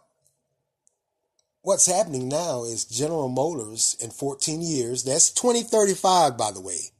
what's 1.61 1.85
happening 1.85 2.29
now 2.29 2.63
is 2.63 2.85
General 2.85 3.29
Motors 3.29 3.95
in 4.01 4.11
14 4.11 4.61
years, 4.61 5.03
that's 5.03 5.31
2035 5.31 6.37
by 6.37 6.51
the 6.51 6.61
way, 6.61 6.91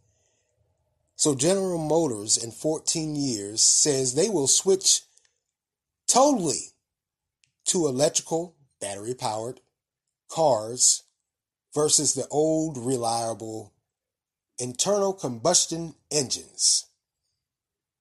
so 1.15 1.33
General 1.33 1.77
Motors 1.77 2.37
in 2.37 2.51
14 2.51 3.15
years 3.15 3.61
says 3.61 4.13
they 4.13 4.29
will 4.29 4.47
switch 4.47 5.01
totally 6.07 6.71
to 7.65 7.87
electrical 7.87 8.55
battery 8.81 9.13
powered 9.13 9.61
cars 10.29 11.03
versus 11.73 12.13
the 12.13 12.27
old 12.29 12.77
reliable 12.77 13.73
internal 14.59 15.13
combustion 15.13 15.95
engines. 16.11 16.85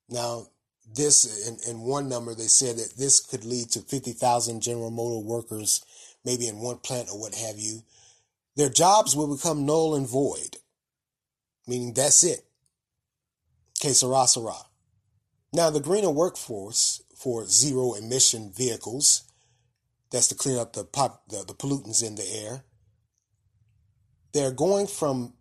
Now, 0.09 0.47
this 0.93 1.47
in, 1.47 1.57
in 1.69 1.81
one 1.81 2.07
number 2.07 2.35
they 2.35 2.43
said 2.43 2.77
that 2.77 2.93
this 2.97 3.19
could 3.19 3.43
lead 3.43 3.71
to 3.71 3.81
50,000 3.81 4.61
General 4.61 4.91
Motor 4.91 5.25
workers 5.27 5.83
maybe 6.23 6.47
in 6.47 6.59
one 6.59 6.77
plant 6.77 7.09
or 7.11 7.19
what 7.19 7.35
have 7.35 7.57
you. 7.57 7.83
Their 8.55 8.69
jobs 8.69 9.15
will 9.15 9.35
become 9.35 9.65
null 9.65 9.95
and 9.95 10.07
void, 10.07 10.57
meaning 11.67 11.93
that's 11.93 12.23
it. 12.23 12.45
Que 13.79 13.93
sera, 13.93 14.27
sera. 14.27 14.55
Now, 15.53 15.69
the 15.69 15.79
greener 15.79 16.09
workforce 16.09 17.01
for 17.15 17.45
zero 17.45 17.93
emission 17.93 18.51
vehicles. 18.51 19.23
That's 20.11 20.27
to 20.27 20.35
clean 20.35 20.57
up 20.57 20.73
the, 20.73 20.83
pop, 20.83 21.23
the, 21.27 21.43
the 21.45 21.53
pollutants 21.53 22.05
in 22.05 22.15
the 22.15 22.27
air. 22.29 22.63
They're 24.33 24.51
going 24.51 24.87
from 24.87 25.33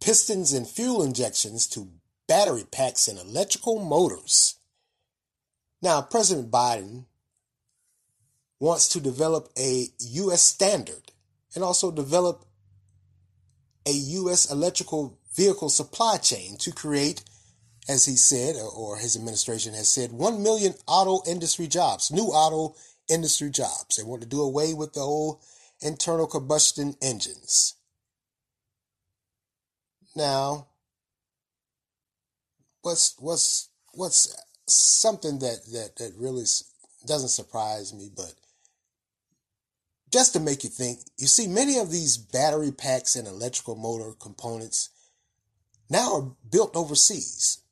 pistons 0.00 0.52
and 0.52 0.66
fuel 0.66 1.02
injections 1.02 1.66
to 1.68 1.88
battery 2.26 2.64
packs 2.70 3.08
and 3.08 3.18
electrical 3.18 3.78
motors. 3.78 4.56
Now, 5.82 6.02
President 6.02 6.50
Biden 6.50 7.06
wants 8.58 8.88
to 8.90 9.00
develop 9.00 9.48
a 9.58 9.86
U.S. 9.98 10.42
standard 10.42 11.12
and 11.54 11.64
also 11.64 11.90
develop 11.90 12.44
a 13.86 13.92
U.S. 13.92 14.50
electrical 14.50 15.18
vehicle 15.34 15.70
supply 15.70 16.18
chain 16.18 16.56
to 16.58 16.70
create, 16.70 17.24
as 17.88 18.04
he 18.04 18.16
said, 18.16 18.56
or 18.56 18.98
his 18.98 19.16
administration 19.16 19.72
has 19.74 19.88
said, 19.88 20.12
1 20.12 20.42
million 20.42 20.74
auto 20.86 21.28
industry 21.28 21.66
jobs, 21.66 22.10
new 22.10 22.26
auto 22.26 22.76
industry 23.08 23.50
jobs. 23.50 23.96
They 23.96 24.02
want 24.02 24.22
to 24.22 24.28
do 24.28 24.42
away 24.42 24.74
with 24.74 24.92
the 24.92 25.00
old 25.00 25.40
internal 25.80 26.26
combustion 26.26 26.96
engines. 27.00 27.74
Now, 30.14 30.68
what's 32.82 33.14
what's 33.18 33.68
what's 33.94 34.36
something 34.66 35.38
that 35.40 35.64
that 35.72 35.96
that 35.96 36.12
really 36.16 36.44
doesn't 37.06 37.28
surprise 37.28 37.94
me, 37.94 38.10
but 38.14 38.34
just 40.10 40.32
to 40.32 40.40
make 40.40 40.64
you 40.64 40.70
think, 40.70 40.98
you 41.18 41.26
see, 41.26 41.46
many 41.46 41.78
of 41.78 41.92
these 41.92 42.16
battery 42.16 42.72
packs 42.72 43.14
and 43.14 43.28
electrical 43.28 43.76
motor 43.76 44.12
components 44.18 44.90
now 45.88 46.14
are 46.14 46.30
built 46.50 46.74
overseas, 46.74 47.62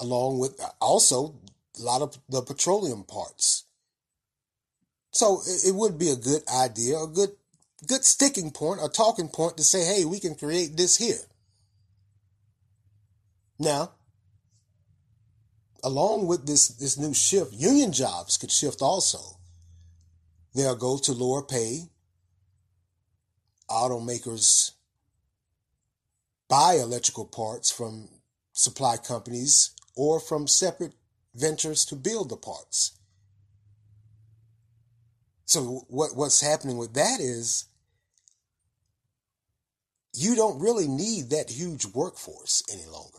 along 0.00 0.40
with 0.40 0.60
uh, 0.60 0.68
also 0.80 1.36
a 1.78 1.82
lot 1.82 2.02
of 2.02 2.18
the 2.28 2.42
petroleum 2.42 3.04
parts. 3.04 3.64
So 5.12 5.40
it 5.46 5.74
would 5.74 5.96
be 5.98 6.10
a 6.10 6.16
good 6.16 6.42
idea, 6.48 6.98
a 6.98 7.06
good 7.06 7.30
good 7.86 8.04
sticking 8.04 8.50
point, 8.50 8.80
a 8.82 8.88
talking 8.88 9.28
point 9.28 9.56
to 9.56 9.62
say, 9.62 9.84
hey, 9.84 10.04
we 10.04 10.20
can 10.20 10.34
create 10.34 10.76
this 10.76 10.96
here. 10.96 11.20
Now, 13.58 13.92
along 15.82 16.26
with 16.26 16.46
this, 16.46 16.68
this 16.68 16.98
new 16.98 17.14
shift, 17.14 17.52
union 17.52 17.92
jobs 17.92 18.36
could 18.36 18.50
shift 18.50 18.82
also. 18.82 19.18
They'll 20.54 20.76
go 20.76 20.98
to 20.98 21.12
lower 21.12 21.42
pay. 21.42 21.90
Automakers 23.68 24.72
buy 26.48 26.74
electrical 26.74 27.26
parts 27.26 27.70
from 27.70 28.08
supply 28.52 28.96
companies 28.96 29.72
or 29.96 30.20
from 30.20 30.46
separate 30.46 30.94
ventures 31.34 31.84
to 31.86 31.96
build 31.96 32.30
the 32.30 32.36
parts. 32.36 32.92
So 35.46 35.86
what, 35.88 36.14
what's 36.14 36.40
happening 36.40 36.76
with 36.76 36.94
that 36.94 37.20
is 37.20 37.66
you 40.12 40.34
don't 40.34 40.60
really 40.60 40.88
need 40.88 41.30
that 41.30 41.50
huge 41.50 41.86
workforce 41.86 42.62
any 42.72 42.84
longer. 42.86 43.18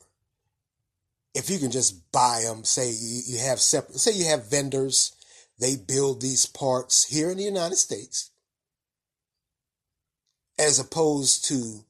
If 1.34 1.50
you 1.50 1.60
can 1.60 1.72
just 1.72 2.12
buy 2.12 2.42
them, 2.44 2.64
say 2.64 2.92
you 2.92 3.40
have 3.40 3.60
separate, 3.60 4.00
say 4.00 4.12
you 4.12 4.26
have 4.26 4.50
vendors, 4.50 5.14
they 5.60 5.76
build 5.76 6.22
these 6.22 6.46
parts 6.46 7.06
here 7.06 7.32
in 7.32 7.38
the 7.38 7.44
United 7.44 7.78
States, 7.78 8.32
as 10.60 10.80
opposed 10.80 11.46
to 11.46 11.86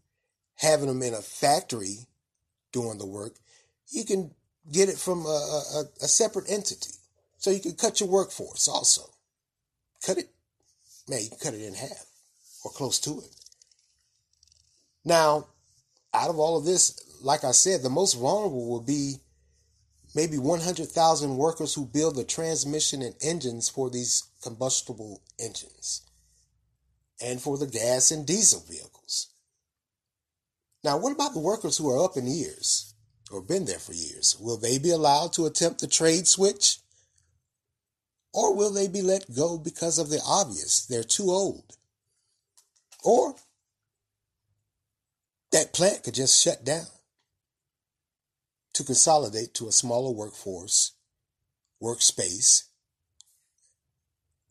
having 0.56 0.88
them 0.88 1.01
in 1.01 1.13
a 1.13 1.22
factory 1.22 2.08
doing 2.72 2.98
the 2.98 3.06
work, 3.06 3.36
you 3.89 4.03
can 4.03 4.32
get 4.72 4.89
it 4.89 4.98
from 4.98 5.25
a, 5.25 5.63
a, 5.75 5.84
a 6.03 6.08
separate 6.08 6.50
entity. 6.50 6.91
So 7.38 7.50
you 7.50 7.60
can 7.60 7.74
cut 7.74 8.00
your 8.00 8.10
workforce 8.10 8.67
also. 8.67 9.13
Cut 10.07 10.19
it, 10.19 10.29
man, 11.10 11.21
you 11.21 11.29
can 11.32 11.38
cut 11.39 11.53
it 11.53 11.65
in 11.65 11.73
half 11.73 12.05
or 12.63 12.71
close 12.71 12.97
to 12.99 13.19
it. 13.19 13.36
Now, 15.03 15.47
out 16.13 16.29
of 16.29 16.39
all 16.39 16.58
of 16.58 16.63
this, 16.63 16.97
like 17.21 17.43
I 17.43 17.51
said, 17.51 17.84
the 17.84 17.89
most 17.89 18.13
vulnerable 18.13 18.69
will 18.69 18.79
be 18.79 19.15
maybe 20.15 20.38
100,000 20.38 21.36
workers 21.36 21.73
who 21.73 21.86
build 21.86 22.15
the 22.15 22.23
transmission 22.23 23.01
and 23.01 23.15
engines 23.19 23.67
for 23.67 23.89
these 23.89 24.23
combustible 24.41 25.23
engines 25.41 26.03
and 27.21 27.41
for 27.41 27.58
the 27.58 27.67
gas 27.67 28.10
and 28.10 28.25
diesel 28.25 28.63
vehicles. 28.65 29.34
Now, 30.86 30.97
what 30.97 31.12
about 31.12 31.34
the 31.34 31.41
workers 31.41 31.75
who 31.75 31.89
are 31.89 32.05
up 32.05 32.15
in 32.15 32.27
years 32.27 32.93
or 33.29 33.41
been 33.41 33.65
there 33.65 33.77
for 33.77 33.93
years? 33.93 34.38
Will 34.39 34.55
they 34.55 34.77
be 34.77 34.91
allowed 34.91 35.34
to 35.34 35.47
attempt 35.47 35.82
the 35.82 35.88
trade 35.88 36.27
switch? 36.27 36.77
Or 38.38 38.54
will 38.54 38.71
they 38.71 38.88
be 38.88 39.02
let 39.02 39.36
go 39.36 39.58
because 39.58 39.97
of 39.97 40.10
the 40.10 40.21
obvious? 40.23 40.86
They're 40.86 41.04
too 41.04 41.32
old. 41.32 41.76
Or 43.04 43.34
that 45.52 45.73
plant 45.73 46.04
could 46.04 46.13
just 46.13 46.39
shut 46.39 46.63
down 46.63 46.86
to 48.73 48.84
consolidate 48.84 49.56
to 49.56 49.67
a 49.67 49.71
smaller 49.71 50.12
workforce, 50.12 50.91
workspace, 51.82 52.65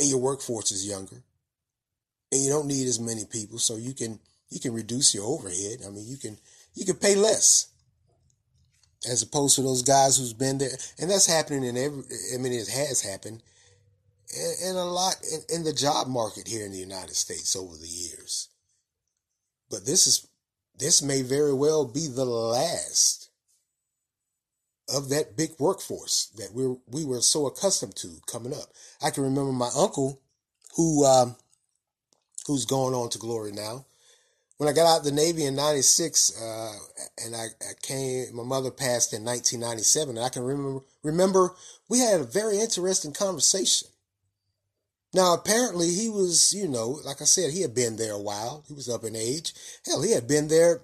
and 0.01 0.09
your 0.09 0.19
workforce 0.19 0.73
is 0.73 0.89
younger, 0.89 1.23
and 2.33 2.43
you 2.43 2.51
don't 2.51 2.67
need 2.67 2.89
as 2.89 2.99
many 2.99 3.25
people, 3.25 3.61
so 3.61 3.77
you 3.77 3.95
can 3.95 4.19
you 4.51 4.59
can 4.59 4.75
reduce 4.75 5.15
your 5.15 5.27
overhead. 5.27 5.83
I 5.87 5.91
mean, 5.91 6.09
you 6.09 6.17
can 6.17 6.39
you 6.75 6.85
can 6.85 6.97
pay 6.97 7.15
less 7.15 7.69
as 9.09 9.23
opposed 9.23 9.55
to 9.55 9.63
those 9.63 9.83
guys 9.83 10.17
who's 10.17 10.33
been 10.33 10.59
there, 10.59 10.77
and 10.99 11.09
that's 11.09 11.27
happening 11.27 11.63
in 11.63 11.77
every. 11.77 12.03
I 12.35 12.39
mean, 12.39 12.53
it 12.53 12.67
has 12.67 13.01
happened, 13.03 13.45
and, 14.65 14.77
a 14.77 14.85
lot 14.85 15.17
in, 15.33 15.57
in 15.57 15.65
the 15.65 15.73
job 15.73 16.09
market 16.09 16.49
here 16.49 16.65
in 16.65 16.73
the 16.73 16.79
United 16.79 17.15
States 17.15 17.55
over 17.55 17.77
the 17.77 17.89
years. 17.89 18.49
But 19.71 19.87
this 19.87 20.07
is 20.07 20.27
this 20.79 21.03
may 21.03 21.23
very 21.23 21.55
well 21.55 21.87
be 21.87 22.07
the 22.07 22.25
last 22.25 23.31
of 24.89 25.09
that 25.09 25.37
big 25.37 25.51
workforce 25.59 26.31
that 26.37 26.53
we 26.55 26.77
we 26.87 27.05
were 27.05 27.21
so 27.21 27.47
accustomed 27.47 27.97
to 27.97 28.21
coming 28.27 28.53
up. 28.53 28.69
I 29.03 29.11
can 29.11 29.25
remember 29.25 29.53
my 29.53 29.71
uncle, 29.77 30.21
who 30.77 31.05
um, 31.05 31.37
who's 32.47 32.65
going 32.65 32.95
on 32.95 33.11
to 33.11 33.19
glory 33.19 33.53
now. 33.53 33.87
When 34.59 34.71
I 34.71 34.73
got 34.73 34.87
out 34.87 34.99
of 35.01 35.05
the 35.05 35.13
Navy 35.13 35.45
in 35.45 35.57
'96, 35.57 36.41
uh, 36.41 36.73
and 37.25 37.37
I, 37.37 37.47
I, 37.61 37.73
came, 37.83 38.35
my 38.35 38.43
mother 38.43 38.71
passed 38.71 39.13
in 39.13 39.23
1997, 39.23 40.17
and 40.17 40.25
I 40.25 40.31
can 40.31 40.43
remember 40.43 40.85
remember 41.03 41.55
we 41.89 41.99
had 41.99 42.21
a 42.21 42.25
very 42.25 42.59
interesting 42.59 43.13
conversation. 43.13 43.89
Now, 45.17 45.33
apparently, 45.33 45.95
he 45.95 46.11
was, 46.11 46.53
you 46.53 46.69
know, 46.69 47.01
like 47.03 47.23
I 47.23 47.25
said, 47.25 47.51
he 47.51 47.63
had 47.63 47.75
been 47.75 47.97
there 47.97 48.13
a 48.13 48.21
while. 48.21 48.65
He 48.69 48.75
was 48.75 48.87
up 48.87 49.03
in 49.03 49.17
age. 49.17 49.55
Hell, 49.87 50.03
he 50.03 50.13
had 50.13 50.29
been 50.29 50.49
there 50.49 50.83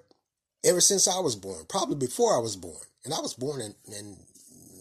ever 0.64 0.81
since 0.81 1.07
I 1.07 1.21
was 1.21 1.37
born, 1.37 1.66
probably 1.68 1.97
before 1.97 2.35
I 2.35 2.40
was 2.40 2.57
born. 2.57 2.81
And 3.05 3.12
I 3.12 3.21
was 3.21 3.35
born 3.35 3.61
in, 3.61 3.75
in 3.88 4.16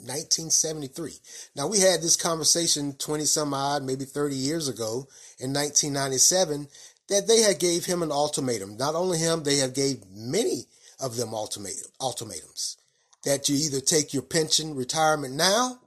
1973. 0.07 1.15
Now, 1.53 1.67
we 1.67 1.81
had 1.81 2.01
this 2.01 2.15
conversation 2.15 2.93
20 2.93 3.25
some 3.25 3.53
odd, 3.53 3.83
maybe 3.83 4.05
30 4.05 4.35
years 4.35 4.69
ago 4.69 5.09
in 5.37 5.51
1997 5.51 6.69
that 7.09 7.27
they 7.27 7.41
had 7.41 7.59
gave 7.59 7.83
him 7.83 8.03
an 8.03 8.11
ultimatum. 8.11 8.77
Not 8.77 8.95
only 8.95 9.17
him, 9.17 9.43
they 9.43 9.57
have 9.57 9.73
gave 9.73 9.97
many 10.09 10.67
of 10.97 11.17
them 11.17 11.33
ultimatum, 11.33 11.91
ultimatums 11.99 12.77
that 13.25 13.49
you 13.49 13.57
either 13.57 13.81
take 13.81 14.13
your 14.13 14.23
pension 14.23 14.75
retirement 14.75 15.33
now 15.33 15.81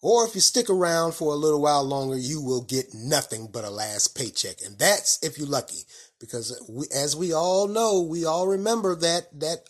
or 0.00 0.26
if 0.26 0.34
you 0.34 0.40
stick 0.40 0.70
around 0.70 1.14
for 1.14 1.32
a 1.32 1.36
little 1.36 1.60
while 1.60 1.82
longer, 1.82 2.16
you 2.16 2.40
will 2.40 2.62
get 2.62 2.94
nothing 2.94 3.48
but 3.52 3.64
a 3.64 3.70
last 3.70 4.16
paycheck. 4.16 4.62
And 4.64 4.78
that's 4.78 5.18
if 5.22 5.38
you're 5.38 5.48
lucky. 5.48 5.82
Because 6.20 6.60
we, 6.68 6.86
as 6.94 7.16
we 7.16 7.32
all 7.32 7.66
know, 7.66 8.02
we 8.02 8.24
all 8.24 8.46
remember 8.46 8.94
that, 8.96 9.40
that 9.40 9.68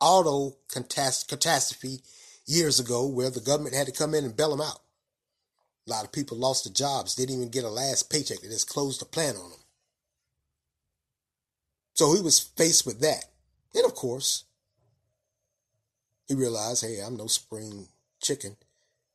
auto 0.00 0.56
catastrophe 0.68 2.00
years 2.46 2.80
ago 2.80 3.06
where 3.06 3.30
the 3.30 3.40
government 3.40 3.76
had 3.76 3.86
to 3.86 3.92
come 3.92 4.14
in 4.14 4.24
and 4.24 4.36
bail 4.36 4.50
them 4.50 4.60
out. 4.60 4.80
A 5.86 5.90
lot 5.90 6.04
of 6.04 6.12
people 6.12 6.36
lost 6.36 6.64
their 6.64 6.72
jobs, 6.72 7.14
didn't 7.14 7.34
even 7.36 7.48
get 7.48 7.64
a 7.64 7.68
last 7.68 8.10
paycheck. 8.10 8.40
They 8.40 8.48
just 8.48 8.68
closed 8.68 9.00
the 9.00 9.04
plant 9.04 9.36
on 9.36 9.50
them. 9.50 9.60
So 11.94 12.14
he 12.14 12.22
was 12.22 12.40
faced 12.40 12.86
with 12.86 13.00
that. 13.00 13.26
And 13.74 13.84
of 13.84 13.94
course, 13.94 14.44
he 16.26 16.34
realized, 16.34 16.84
hey, 16.84 17.00
I'm 17.04 17.16
no 17.16 17.26
spring 17.26 17.88
chicken. 18.20 18.56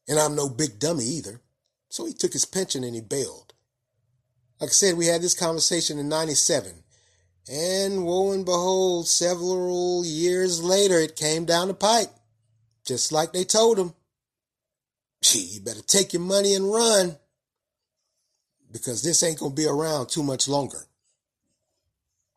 And 0.07 0.19
I'm 0.19 0.35
no 0.35 0.49
big 0.49 0.79
dummy 0.79 1.03
either. 1.03 1.41
So 1.89 2.05
he 2.05 2.13
took 2.13 2.33
his 2.33 2.45
pension 2.45 2.83
and 2.83 2.95
he 2.95 3.01
bailed. 3.01 3.53
Like 4.59 4.69
I 4.69 4.73
said, 4.73 4.97
we 4.97 5.05
had 5.07 5.21
this 5.21 5.33
conversation 5.33 5.99
in 5.99 6.09
97. 6.09 6.83
And 7.49 8.05
woe 8.05 8.31
and 8.31 8.45
behold, 8.45 9.07
several 9.07 10.03
years 10.03 10.61
later, 10.63 10.99
it 10.99 11.15
came 11.15 11.45
down 11.45 11.69
the 11.69 11.73
pipe. 11.73 12.09
Just 12.85 13.11
like 13.11 13.33
they 13.33 13.43
told 13.43 13.77
him. 13.77 13.93
Gee, 15.21 15.39
you 15.39 15.61
better 15.61 15.81
take 15.81 16.13
your 16.13 16.21
money 16.21 16.55
and 16.55 16.71
run. 16.71 17.17
Because 18.71 19.01
this 19.01 19.23
ain't 19.23 19.39
going 19.39 19.51
to 19.51 19.55
be 19.55 19.67
around 19.67 20.09
too 20.09 20.23
much 20.23 20.47
longer. 20.47 20.87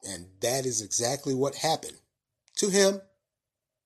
And 0.09 0.27
that 0.41 0.65
is 0.65 0.81
exactly 0.81 1.35
what 1.35 1.57
happened 1.57 1.99
to 2.57 2.71
him. 2.71 3.01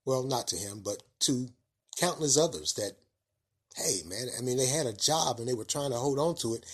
Well, 0.05 0.23
not 0.23 0.49
to 0.49 0.57
him, 0.57 0.83
but 0.85 1.03
to 1.21 1.49
countless 1.97 2.37
others 2.37 2.75
that 2.75 2.93
hey, 3.77 4.03
man, 4.07 4.29
I 4.39 4.43
mean, 4.43 4.57
they 4.57 4.67
had 4.67 4.87
a 4.87 4.93
job 4.93 5.39
and 5.39 5.49
they 5.49 5.55
were 5.55 5.65
trying 5.65 5.91
to 5.91 5.97
hold 5.97 6.19
on 6.19 6.37
to 6.37 6.55
it. 6.55 6.65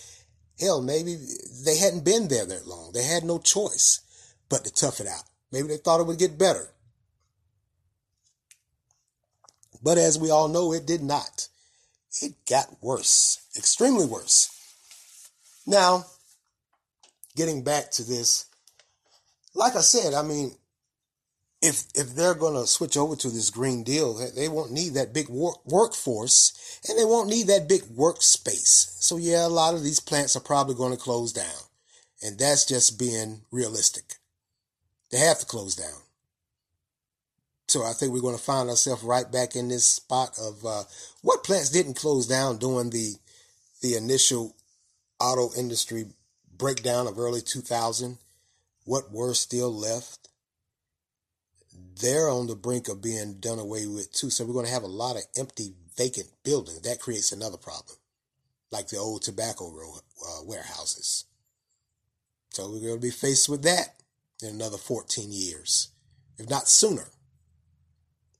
Hell, 0.58 0.82
maybe 0.82 1.16
they 1.64 1.78
hadn't 1.78 2.04
been 2.04 2.28
there 2.28 2.44
that 2.44 2.66
long. 2.66 2.92
They 2.92 3.02
had 3.02 3.24
no 3.24 3.38
choice 3.38 4.00
but 4.48 4.64
to 4.64 4.72
tough 4.72 5.00
it 5.00 5.06
out. 5.06 5.24
Maybe 5.50 5.68
they 5.68 5.78
thought 5.78 6.00
it 6.00 6.06
would 6.06 6.18
get 6.18 6.38
better. 6.38 6.70
But 9.82 9.96
as 9.96 10.18
we 10.18 10.30
all 10.30 10.48
know, 10.48 10.72
it 10.72 10.86
did 10.86 11.02
not. 11.02 11.48
It 12.20 12.34
got 12.48 12.82
worse, 12.82 13.38
extremely 13.56 14.04
worse. 14.04 14.50
Now, 15.66 16.04
getting 17.36 17.62
back 17.62 17.90
to 17.92 18.04
this, 18.04 18.46
like 19.54 19.76
I 19.76 19.80
said, 19.80 20.12
I 20.12 20.22
mean, 20.22 20.54
if 21.62 21.84
if 21.94 22.14
they're 22.14 22.34
going 22.34 22.54
to 22.54 22.66
switch 22.66 22.96
over 22.96 23.16
to 23.16 23.28
this 23.28 23.50
green 23.50 23.82
deal, 23.82 24.14
they 24.34 24.48
won't 24.48 24.72
need 24.72 24.94
that 24.94 25.12
big 25.12 25.28
work, 25.28 25.64
workforce 25.66 26.80
and 26.88 26.98
they 26.98 27.04
won't 27.04 27.28
need 27.28 27.46
that 27.48 27.68
big 27.68 27.82
workspace. 27.82 28.96
So 29.02 29.16
yeah, 29.16 29.46
a 29.46 29.48
lot 29.48 29.74
of 29.74 29.82
these 29.82 30.00
plants 30.00 30.36
are 30.36 30.40
probably 30.40 30.74
going 30.74 30.92
to 30.92 31.02
close 31.02 31.32
down, 31.32 31.68
and 32.22 32.38
that's 32.38 32.64
just 32.64 32.98
being 32.98 33.42
realistic. 33.50 34.14
They 35.10 35.18
have 35.18 35.38
to 35.40 35.46
close 35.46 35.74
down. 35.74 36.00
So 37.68 37.84
I 37.84 37.92
think 37.92 38.12
we're 38.12 38.20
going 38.20 38.36
to 38.36 38.42
find 38.42 38.68
ourselves 38.68 39.02
right 39.02 39.30
back 39.30 39.54
in 39.54 39.68
this 39.68 39.86
spot 39.86 40.36
of 40.40 40.64
uh, 40.64 40.82
what 41.22 41.44
plants 41.44 41.70
didn't 41.70 41.94
close 41.94 42.26
down 42.26 42.58
during 42.58 42.90
the 42.90 43.14
the 43.82 43.96
initial 43.96 44.56
auto 45.18 45.50
industry 45.58 46.06
breakdown 46.56 47.06
of 47.06 47.18
early 47.18 47.40
2000. 47.40 48.18
What 48.84 49.12
were 49.12 49.34
still 49.34 49.72
left? 49.72 50.19
They're 52.00 52.28
on 52.28 52.46
the 52.46 52.56
brink 52.56 52.88
of 52.88 53.02
being 53.02 53.40
done 53.40 53.58
away 53.58 53.86
with 53.86 54.12
too. 54.12 54.30
So 54.30 54.44
we're 54.44 54.54
going 54.54 54.66
to 54.66 54.72
have 54.72 54.82
a 54.82 54.88
lot 54.88 55.16
of 55.16 55.22
empty, 55.36 55.74
vacant 55.96 56.28
buildings. 56.44 56.80
That 56.82 57.00
creates 57.00 57.32
another 57.32 57.56
problem, 57.56 57.96
like 58.70 58.88
the 58.88 58.98
old 58.98 59.22
tobacco 59.22 59.70
uh, 59.70 60.44
warehouses. 60.44 61.24
So 62.50 62.70
we're 62.70 62.80
going 62.80 62.94
to 62.94 63.00
be 63.00 63.10
faced 63.10 63.48
with 63.48 63.62
that 63.62 64.00
in 64.42 64.50
another 64.50 64.76
14 64.78 65.30
years, 65.30 65.88
if 66.38 66.48
not 66.48 66.68
sooner. 66.68 67.06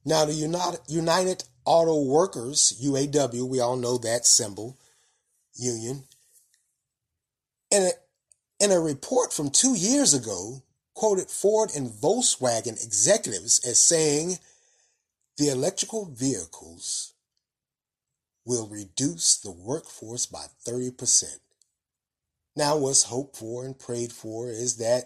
Now, 0.05 0.25
the 0.25 0.79
United 0.89 1.45
Auto 1.65 2.03
Workers, 2.03 2.81
UAW, 2.83 3.47
we 3.49 3.61
all 3.61 3.77
know 3.77 3.99
that 3.99 4.27
symbol, 4.27 4.79
union, 5.55 6.05
in 7.71 7.83
a, 7.83 7.91
in 8.65 8.73
a 8.73 8.81
report 8.81 9.33
from 9.33 9.51
two 9.51 9.75
years 9.75 10.15
ago, 10.15 10.63
quoted 11.01 11.31
Ford 11.31 11.71
and 11.75 11.89
Volkswagen 11.89 12.85
executives 12.85 13.59
as 13.67 13.81
saying 13.81 14.39
the 15.39 15.49
electrical 15.49 16.05
vehicles 16.05 17.15
will 18.45 18.69
reduce 18.69 19.39
the 19.39 19.51
workforce 19.51 20.27
by 20.27 20.45
30%. 20.69 21.25
Now, 22.55 22.77
what's 22.77 23.05
hoped 23.05 23.39
for 23.39 23.65
and 23.65 23.79
prayed 23.79 24.13
for 24.13 24.51
is 24.51 24.77
that 24.77 25.05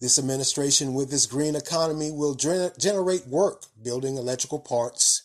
this 0.00 0.16
administration, 0.16 0.94
with 0.94 1.10
this 1.10 1.26
green 1.26 1.56
economy, 1.56 2.12
will 2.12 2.36
generate 2.36 3.26
work 3.26 3.64
building 3.82 4.18
electrical 4.18 4.60
parts, 4.60 5.24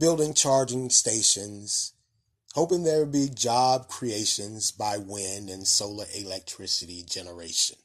building 0.00 0.32
charging 0.32 0.88
stations, 0.88 1.92
hoping 2.54 2.82
there 2.82 3.00
will 3.00 3.12
be 3.12 3.28
job 3.28 3.88
creations 3.88 4.72
by 4.72 4.96
wind 4.96 5.50
and 5.50 5.66
solar 5.66 6.06
electricity 6.16 7.04
generation. 7.06 7.76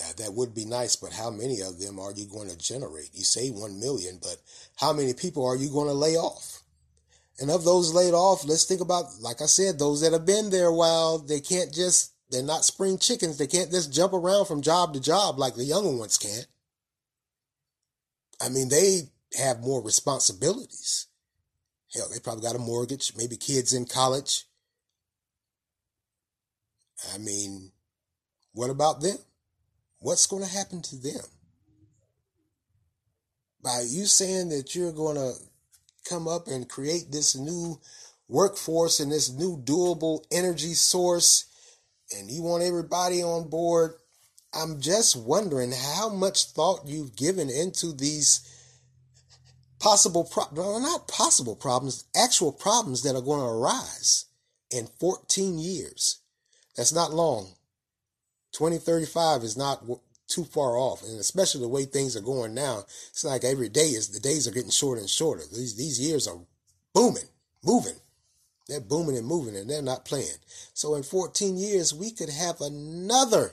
That, 0.00 0.16
that 0.16 0.34
would 0.34 0.54
be 0.54 0.64
nice, 0.64 0.96
but 0.96 1.12
how 1.12 1.30
many 1.30 1.60
of 1.60 1.78
them 1.78 2.00
are 2.00 2.12
you 2.12 2.26
going 2.26 2.48
to 2.48 2.58
generate? 2.58 3.10
You 3.12 3.24
say 3.24 3.50
1 3.50 3.78
million, 3.78 4.18
but 4.20 4.36
how 4.76 4.92
many 4.92 5.12
people 5.12 5.46
are 5.46 5.56
you 5.56 5.70
going 5.70 5.88
to 5.88 5.94
lay 5.94 6.16
off? 6.16 6.62
And 7.38 7.50
of 7.50 7.64
those 7.64 7.94
laid 7.94 8.14
off, 8.14 8.44
let's 8.44 8.64
think 8.64 8.80
about, 8.80 9.04
like 9.20 9.40
I 9.40 9.46
said, 9.46 9.78
those 9.78 10.00
that 10.00 10.12
have 10.12 10.26
been 10.26 10.50
there 10.50 10.66
a 10.66 10.74
while, 10.74 11.18
they 11.18 11.40
can't 11.40 11.72
just 11.72 12.12
they're 12.30 12.42
not 12.42 12.64
spring 12.64 12.98
chickens. 12.98 13.38
They 13.38 13.46
can't 13.46 13.70
just 13.70 13.92
jump 13.92 14.12
around 14.12 14.46
from 14.46 14.62
job 14.62 14.94
to 14.94 15.00
job 15.00 15.38
like 15.38 15.56
the 15.56 15.64
younger 15.64 15.90
ones 15.90 16.16
can't. 16.16 16.46
I 18.40 18.48
mean, 18.48 18.68
they 18.68 19.02
have 19.36 19.60
more 19.60 19.82
responsibilities. 19.82 21.06
Hell, 21.92 22.08
they 22.12 22.20
probably 22.20 22.42
got 22.42 22.54
a 22.54 22.60
mortgage, 22.60 23.12
maybe 23.16 23.36
kids 23.36 23.72
in 23.72 23.84
college. 23.84 24.44
I 27.12 27.18
mean, 27.18 27.72
what 28.52 28.70
about 28.70 29.00
them? 29.00 29.16
What's 30.00 30.26
going 30.26 30.42
to 30.42 30.48
happen 30.48 30.82
to 30.82 30.96
them? 30.96 31.22
By 33.62 33.84
you 33.86 34.06
saying 34.06 34.48
that 34.48 34.74
you're 34.74 34.92
going 34.92 35.16
to 35.16 35.32
come 36.08 36.26
up 36.26 36.48
and 36.48 36.68
create 36.68 37.12
this 37.12 37.36
new 37.36 37.78
workforce 38.28 39.00
and 39.00 39.12
this 39.12 39.30
new 39.30 39.58
doable 39.58 40.24
energy 40.32 40.72
source 40.72 41.44
and 42.16 42.30
you 42.30 42.42
want 42.42 42.62
everybody 42.62 43.22
on 43.22 43.48
board. 43.48 43.94
I'm 44.52 44.80
just 44.80 45.16
wondering 45.16 45.72
how 45.72 46.08
much 46.08 46.46
thought 46.46 46.86
you've 46.86 47.14
given 47.14 47.50
into 47.50 47.92
these 47.92 48.40
possible 49.78 50.24
problems, 50.24 50.82
not 50.82 51.06
possible 51.08 51.54
problems, 51.54 52.04
actual 52.16 52.52
problems 52.52 53.02
that 53.02 53.14
are 53.14 53.22
going 53.22 53.40
to 53.40 53.46
arise 53.46 54.26
in 54.70 54.88
14 54.98 55.58
years. 55.58 56.20
That's 56.76 56.92
not 56.92 57.12
long. 57.12 57.54
2035 58.52 59.42
is 59.42 59.56
not 59.56 59.84
too 60.26 60.44
far 60.44 60.76
off, 60.76 61.02
and 61.02 61.18
especially 61.18 61.60
the 61.60 61.68
way 61.68 61.84
things 61.84 62.16
are 62.16 62.20
going 62.20 62.54
now, 62.54 62.84
it's 63.10 63.24
like 63.24 63.44
every 63.44 63.68
day 63.68 63.88
is 63.88 64.08
the 64.08 64.20
days 64.20 64.46
are 64.46 64.52
getting 64.52 64.70
shorter 64.70 65.00
and 65.00 65.10
shorter. 65.10 65.42
These 65.52 65.76
these 65.76 66.00
years 66.00 66.26
are 66.26 66.38
booming, 66.94 67.28
moving. 67.64 67.96
They're 68.68 68.80
booming 68.80 69.16
and 69.16 69.26
moving 69.26 69.56
and 69.56 69.68
they're 69.68 69.82
not 69.82 70.04
playing. 70.04 70.38
So 70.74 70.94
in 70.94 71.02
14 71.02 71.56
years, 71.56 71.92
we 71.92 72.12
could 72.12 72.30
have 72.30 72.60
another 72.60 73.50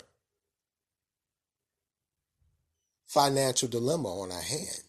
financial 3.07 3.67
dilemma 3.67 4.09
on 4.09 4.31
our 4.31 4.41
hand. 4.41 4.83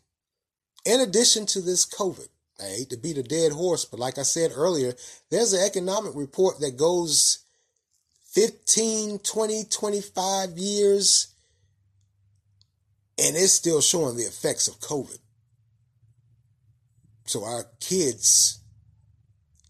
In 0.84 1.00
addition 1.00 1.46
to 1.46 1.62
this 1.62 1.86
COVID, 1.86 2.28
I 2.60 2.64
hate 2.64 2.90
to 2.90 2.98
beat 2.98 3.16
a 3.16 3.22
dead 3.22 3.52
horse, 3.52 3.86
but 3.86 4.00
like 4.00 4.18
I 4.18 4.22
said 4.22 4.50
earlier, 4.54 4.92
there's 5.30 5.54
an 5.54 5.64
economic 5.64 6.14
report 6.14 6.60
that 6.60 6.76
goes 6.76 7.44
15, 8.28 9.20
20, 9.20 9.64
25 9.64 10.50
years, 10.58 11.34
and 13.18 13.36
it's 13.36 13.52
still 13.52 13.80
showing 13.80 14.16
the 14.16 14.24
effects 14.24 14.68
of 14.68 14.80
COVID. 14.80 15.18
So 17.26 17.44
our 17.44 17.64
kids 17.80 18.60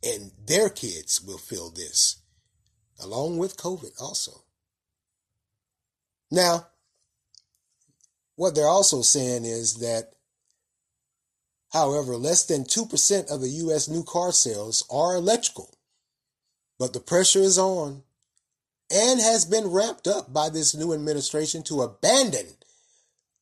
and 0.02 0.32
their 0.46 0.68
kids 0.68 1.22
will 1.22 1.38
feel 1.38 1.70
this, 1.70 2.20
along 3.00 3.38
with 3.38 3.56
COVID 3.56 4.00
also. 4.00 4.42
Now, 6.30 6.66
what 8.36 8.54
they're 8.54 8.66
also 8.68 9.02
saying 9.02 9.44
is 9.44 9.76
that, 9.76 10.12
however, 11.72 12.16
less 12.16 12.44
than 12.44 12.64
2% 12.64 13.30
of 13.30 13.40
the 13.40 13.48
U.S. 13.48 13.88
new 13.88 14.04
car 14.04 14.30
sales 14.30 14.84
are 14.90 15.16
electrical, 15.16 15.74
but 16.78 16.92
the 16.92 17.00
pressure 17.00 17.40
is 17.40 17.58
on 17.58 18.02
and 18.90 19.20
has 19.20 19.44
been 19.44 19.68
ramped 19.68 20.06
up 20.06 20.32
by 20.32 20.48
this 20.48 20.74
new 20.74 20.92
administration 20.92 21.62
to 21.64 21.82
abandon 21.82 22.46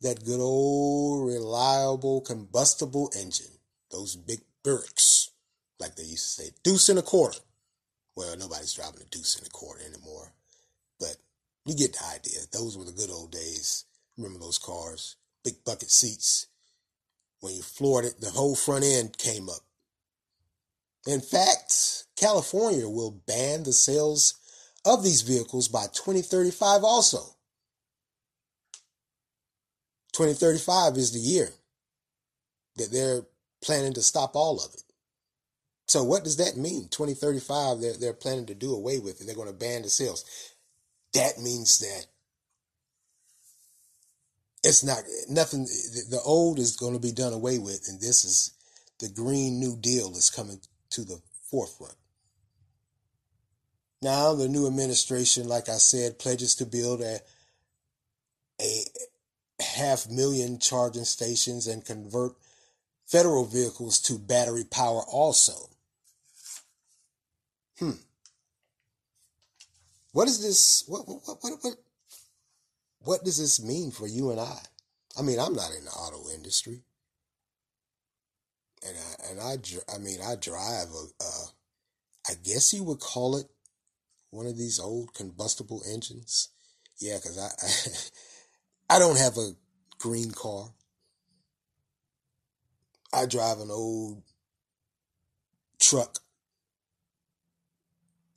that 0.01 0.25
good 0.25 0.41
old 0.41 1.27
reliable 1.27 2.21
combustible 2.21 3.11
engine, 3.19 3.59
those 3.91 4.17
big 4.17 4.41
Buicks 4.65 5.31
like 5.79 5.95
they 5.97 6.03
used 6.03 6.25
to 6.25 6.43
say, 6.43 6.51
deuce 6.63 6.89
and 6.89 6.99
a 6.99 7.03
quarter. 7.03 7.39
Well, 8.17 8.37
nobody's 8.37 8.75
driving 8.75 9.03
a 9.03 9.05
deuce 9.05 9.37
and 9.37 9.47
a 9.47 9.51
quarter 9.51 9.83
anymore, 9.85 10.33
but 10.99 11.17
you 11.65 11.75
get 11.75 11.93
the 11.93 12.05
idea. 12.15 12.41
Those 12.53 12.77
were 12.77 12.85
the 12.85 12.93
good 12.93 13.11
old 13.11 13.33
days. 13.33 13.85
Remember 14.17 14.39
those 14.39 14.59
cars, 14.59 15.17
big 15.45 15.65
bucket 15.65 15.91
seats. 15.91 16.47
When 17.41 17.55
you 17.55 17.63
floored 17.63 18.07
it, 18.07 18.21
the 18.21 18.31
whole 18.31 18.57
front 18.57 18.85
end 18.85 19.19
came 19.19 19.49
up. 19.51 19.61
In 21.07 21.21
fact, 21.21 22.05
California 22.17 22.89
will 22.89 23.23
ban 23.27 23.63
the 23.63 23.73
sales 23.73 24.35
of 24.87 25.03
these 25.03 25.23
vehicles 25.23 25.69
by 25.69 25.87
2035 25.93 26.85
also. 26.85 27.19
2035 30.13 30.97
is 30.97 31.13
the 31.13 31.19
year 31.19 31.51
that 32.77 32.91
they're 32.91 33.23
planning 33.63 33.93
to 33.93 34.03
stop 34.03 34.35
all 34.35 34.59
of 34.65 34.73
it. 34.73 34.83
So 35.89 36.03
what 36.03 36.25
does 36.25 36.37
that 36.39 36.57
mean? 36.57 36.89
2035, 36.91 37.81
they're, 37.81 37.93
they're 37.95 38.13
planning 38.13 38.47
to 38.47 38.55
do 38.55 38.75
away 38.75 38.99
with 38.99 39.21
it. 39.21 39.27
They're 39.27 39.37
going 39.37 39.49
to 39.49 39.55
ban 39.55 39.83
the 39.83 39.91
sales. 39.91 40.25
That 41.13 41.39
means 41.39 41.79
that 41.79 42.07
it's 44.65 44.83
not 44.83 44.99
nothing. 45.29 45.65
The 45.65 46.21
old 46.25 46.59
is 46.59 46.77
going 46.77 46.95
to 46.95 47.01
be 47.01 47.13
done 47.13 47.33
away 47.33 47.59
with, 47.59 47.87
and 47.89 48.01
this 48.01 48.25
is 48.25 48.53
the 48.99 49.09
Green 49.09 49.61
New 49.61 49.77
Deal 49.77 50.11
is 50.17 50.31
coming 50.31 50.61
to 50.91 51.05
the 51.05 51.21
forefront. 51.51 51.95
Now, 54.03 54.35
the 54.35 54.49
new 54.49 54.67
administration, 54.67 55.49
like 55.49 55.69
I 55.69 55.79
said, 55.79 56.19
pledges 56.19 56.55
to 56.57 56.67
build 56.67 57.01
a 57.01 57.21
a 58.61 58.85
half 59.61 60.09
million 60.09 60.59
charging 60.59 61.05
stations 61.05 61.67
and 61.67 61.85
convert 61.85 62.33
federal 63.07 63.45
vehicles 63.45 64.01
to 64.01 64.19
battery 64.19 64.65
power 64.65 65.03
also. 65.03 65.71
Hmm. 67.79 67.93
What 70.13 70.29
is 70.29 70.43
this? 70.43 70.85
What, 70.87 71.07
what, 71.07 71.21
what, 71.27 71.53
what, 71.61 71.75
what 73.01 73.25
does 73.25 73.39
this 73.39 73.63
mean 73.63 73.91
for 73.91 74.07
you 74.07 74.31
and 74.31 74.41
I? 74.41 74.59
I 75.19 75.23
mean, 75.23 75.39
I'm 75.39 75.55
not 75.55 75.73
in 75.79 75.85
the 75.85 75.91
auto 75.91 76.31
industry. 76.35 76.81
And 78.87 78.97
I, 78.97 79.31
and 79.31 79.41
I, 79.41 79.95
I 79.95 79.99
mean, 79.99 80.19
I 80.23 80.37
drive 80.37 80.89
a, 80.89 81.25
a, 81.25 81.45
I 82.29 82.35
guess 82.43 82.73
you 82.73 82.85
would 82.85 83.01
call 83.01 83.37
it 83.37 83.47
one 84.37 84.47
of 84.47 84.59
these 84.59 84.79
old 84.79 85.15
combustible 85.15 85.83
engines. 85.91 86.51
Yeah, 86.99 87.17
because 87.17 87.39
I, 87.39 88.93
I, 88.93 88.97
I 88.97 88.99
don't 88.99 89.19
have 89.19 89.39
a 89.39 89.53
green 89.99 90.31
car. 90.31 90.69
I 93.13 93.25
drive 93.25 93.61
an 93.61 93.71
old 93.71 94.23
truck, 95.81 96.19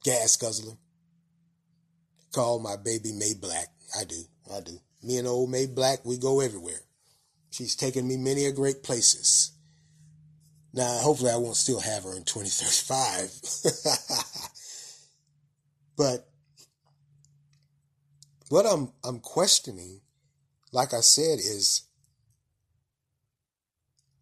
gas 0.04 0.38
guzzler. 0.38 0.78
Call 2.32 2.60
my 2.60 2.78
baby 2.78 3.12
May 3.12 3.34
Black. 3.34 3.68
I 4.00 4.06
do. 4.06 4.24
I 4.54 4.62
do. 4.62 4.80
Me 5.04 5.18
and 5.18 5.28
old 5.28 5.50
May 5.50 5.66
Black, 5.66 6.06
we 6.06 6.18
go 6.18 6.40
everywhere. 6.40 6.82
She's 7.52 7.76
taken 7.76 8.08
me 8.08 8.16
many 8.16 8.46
a 8.46 8.54
great 8.54 8.84
places. 8.84 9.52
Now, 10.72 11.00
hopefully, 11.00 11.32
I 11.32 11.38
won't 11.38 11.58
still 11.58 11.80
have 11.80 12.04
her 12.04 12.16
in 12.16 12.24
2035. 12.24 14.54
but 16.00 16.30
what 18.48 18.66
I'm 18.66 18.94
I'm 19.04 19.20
questioning, 19.20 20.00
like 20.72 20.94
I 20.94 21.02
said, 21.02 21.40
is 21.40 21.82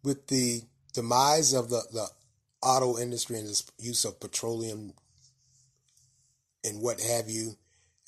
with 0.02 0.26
the 0.26 0.62
demise 0.92 1.52
of 1.52 1.70
the, 1.70 1.80
the 1.92 2.08
auto 2.62 2.98
industry 2.98 3.38
and 3.38 3.48
this 3.48 3.64
use 3.78 4.04
of 4.04 4.18
petroleum 4.18 4.92
and 6.64 6.82
what 6.82 7.00
have 7.00 7.30
you, 7.30 7.56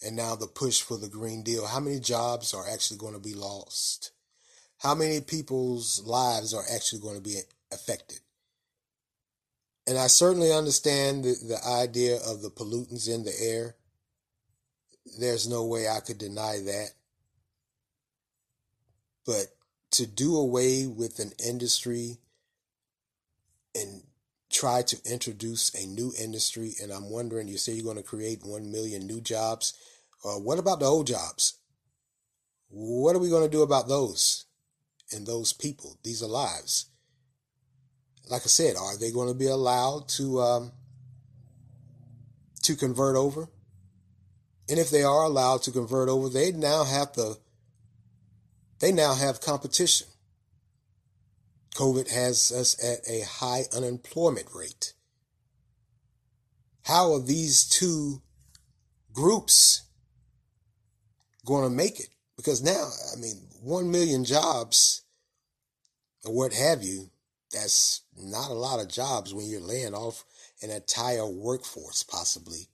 and 0.04 0.16
now 0.16 0.34
the 0.34 0.48
push 0.48 0.82
for 0.82 0.96
the 0.96 1.08
Green 1.08 1.44
Deal, 1.44 1.64
how 1.64 1.78
many 1.78 2.00
jobs 2.00 2.52
are 2.52 2.68
actually 2.68 2.98
going 2.98 3.14
to 3.14 3.20
be 3.20 3.34
lost? 3.34 4.10
How 4.78 4.96
many 4.96 5.20
people's 5.20 6.02
lives 6.04 6.52
are 6.54 6.64
actually 6.74 7.02
going 7.02 7.16
to 7.16 7.22
be 7.22 7.36
affected? 7.70 8.18
And 9.86 9.98
I 9.98 10.06
certainly 10.06 10.52
understand 10.52 11.24
the, 11.24 11.34
the 11.46 11.58
idea 11.66 12.16
of 12.16 12.42
the 12.42 12.50
pollutants 12.50 13.08
in 13.12 13.24
the 13.24 13.34
air. 13.40 13.76
There's 15.18 15.48
no 15.48 15.64
way 15.64 15.88
I 15.88 16.00
could 16.00 16.18
deny 16.18 16.58
that. 16.64 16.90
But 19.26 19.46
to 19.92 20.06
do 20.06 20.36
away 20.36 20.86
with 20.86 21.18
an 21.18 21.32
industry 21.44 22.18
and 23.74 24.02
try 24.50 24.82
to 24.82 24.98
introduce 25.04 25.72
a 25.74 25.86
new 25.86 26.12
industry, 26.20 26.74
and 26.82 26.92
I'm 26.92 27.10
wondering, 27.10 27.48
you 27.48 27.58
say 27.58 27.72
you're 27.72 27.84
going 27.84 27.96
to 27.96 28.02
create 28.02 28.40
1 28.44 28.70
million 28.70 29.06
new 29.06 29.20
jobs. 29.20 29.74
Uh, 30.24 30.34
what 30.34 30.58
about 30.58 30.80
the 30.80 30.86
old 30.86 31.06
jobs? 31.06 31.54
What 32.68 33.16
are 33.16 33.20
we 33.20 33.30
going 33.30 33.44
to 33.44 33.50
do 33.50 33.62
about 33.62 33.88
those 33.88 34.44
and 35.12 35.26
those 35.26 35.52
people? 35.52 35.98
These 36.04 36.22
are 36.22 36.28
lives. 36.28 36.89
Like 38.30 38.42
I 38.42 38.46
said, 38.46 38.76
are 38.76 38.96
they 38.96 39.10
going 39.10 39.28
to 39.28 39.34
be 39.34 39.48
allowed 39.48 40.08
to 40.10 40.40
um, 40.40 40.72
to 42.62 42.76
convert 42.76 43.16
over? 43.16 43.48
And 44.68 44.78
if 44.78 44.88
they 44.88 45.02
are 45.02 45.24
allowed 45.24 45.64
to 45.64 45.72
convert 45.72 46.08
over, 46.08 46.28
they 46.28 46.52
now 46.52 46.84
have 46.84 47.12
the 47.14 47.38
they 48.78 48.92
now 48.92 49.14
have 49.14 49.40
competition. 49.40 50.06
COVID 51.74 52.10
has 52.10 52.52
us 52.52 52.82
at 52.82 53.00
a 53.08 53.24
high 53.24 53.64
unemployment 53.76 54.48
rate. 54.54 54.94
How 56.84 57.12
are 57.14 57.20
these 57.20 57.64
two 57.68 58.22
groups 59.12 59.82
going 61.44 61.64
to 61.64 61.74
make 61.74 62.00
it? 62.00 62.08
Because 62.36 62.62
now, 62.62 62.90
I 63.12 63.20
mean, 63.20 63.48
1 63.62 63.90
million 63.90 64.24
jobs 64.24 65.02
or 66.24 66.34
what 66.34 66.52
have 66.52 66.82
you, 66.82 67.10
that's 67.52 68.02
not 68.16 68.50
a 68.50 68.54
lot 68.54 68.80
of 68.80 68.88
jobs 68.88 69.34
when 69.34 69.46
you're 69.46 69.60
laying 69.60 69.94
off 69.94 70.24
an 70.62 70.70
entire 70.70 71.26
workforce, 71.26 72.02
possibly, 72.02 72.68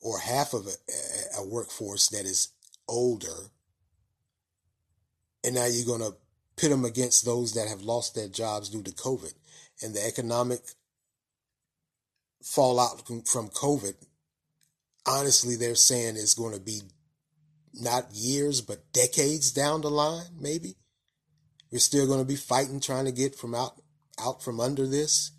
or 0.00 0.18
half 0.18 0.52
of 0.52 0.66
a, 0.66 1.40
a 1.40 1.46
workforce 1.46 2.08
that 2.08 2.24
is 2.24 2.48
older 2.88 3.50
and 5.44 5.54
now 5.54 5.66
you're 5.66 5.86
going 5.86 6.00
to 6.00 6.16
pit 6.56 6.70
them 6.70 6.84
against 6.84 7.24
those 7.24 7.54
that 7.54 7.68
have 7.68 7.82
lost 7.82 8.14
their 8.14 8.28
jobs 8.28 8.68
due 8.68 8.82
to 8.82 8.90
COVID 8.90 9.32
and 9.82 9.94
the 9.94 10.06
economic 10.06 10.60
fallout 12.42 13.06
from 13.06 13.48
COVID. 13.48 13.94
Honestly, 15.06 15.56
they're 15.56 15.74
saying 15.74 16.16
is 16.16 16.34
going 16.34 16.54
to 16.54 16.60
be 16.60 16.82
not 17.72 18.12
years, 18.12 18.60
but 18.60 18.92
decades 18.92 19.52
down 19.52 19.80
the 19.80 19.90
line, 19.90 20.26
maybe. 20.38 20.74
We're 21.70 21.78
still 21.78 22.06
going 22.06 22.20
to 22.20 22.24
be 22.24 22.36
fighting, 22.36 22.80
trying 22.80 23.04
to 23.04 23.12
get 23.12 23.34
from 23.34 23.54
out, 23.54 23.80
out 24.20 24.42
from 24.42 24.60
under 24.60 24.86
this. 24.86 25.32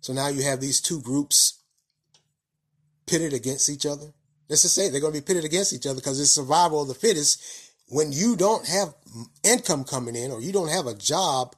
So 0.00 0.12
now 0.12 0.28
you 0.28 0.42
have 0.42 0.60
these 0.60 0.80
two 0.80 1.00
groups 1.00 1.62
pitted 3.06 3.32
against 3.32 3.68
each 3.68 3.86
other. 3.86 4.14
Let's 4.48 4.62
just 4.62 4.74
say 4.74 4.88
they're 4.88 5.00
going 5.00 5.12
to 5.12 5.20
be 5.20 5.24
pitted 5.24 5.44
against 5.44 5.72
each 5.72 5.86
other 5.86 5.96
because 5.96 6.20
it's 6.20 6.30
survival 6.30 6.82
of 6.82 6.88
the 6.88 6.94
fittest 6.94 7.68
when 7.88 8.12
you 8.12 8.36
don't 8.36 8.66
have 8.66 8.94
income 9.42 9.84
coming 9.84 10.14
in 10.14 10.30
or 10.30 10.40
you 10.40 10.52
don't 10.52 10.70
have 10.70 10.86
a 10.86 10.94
job, 10.94 11.54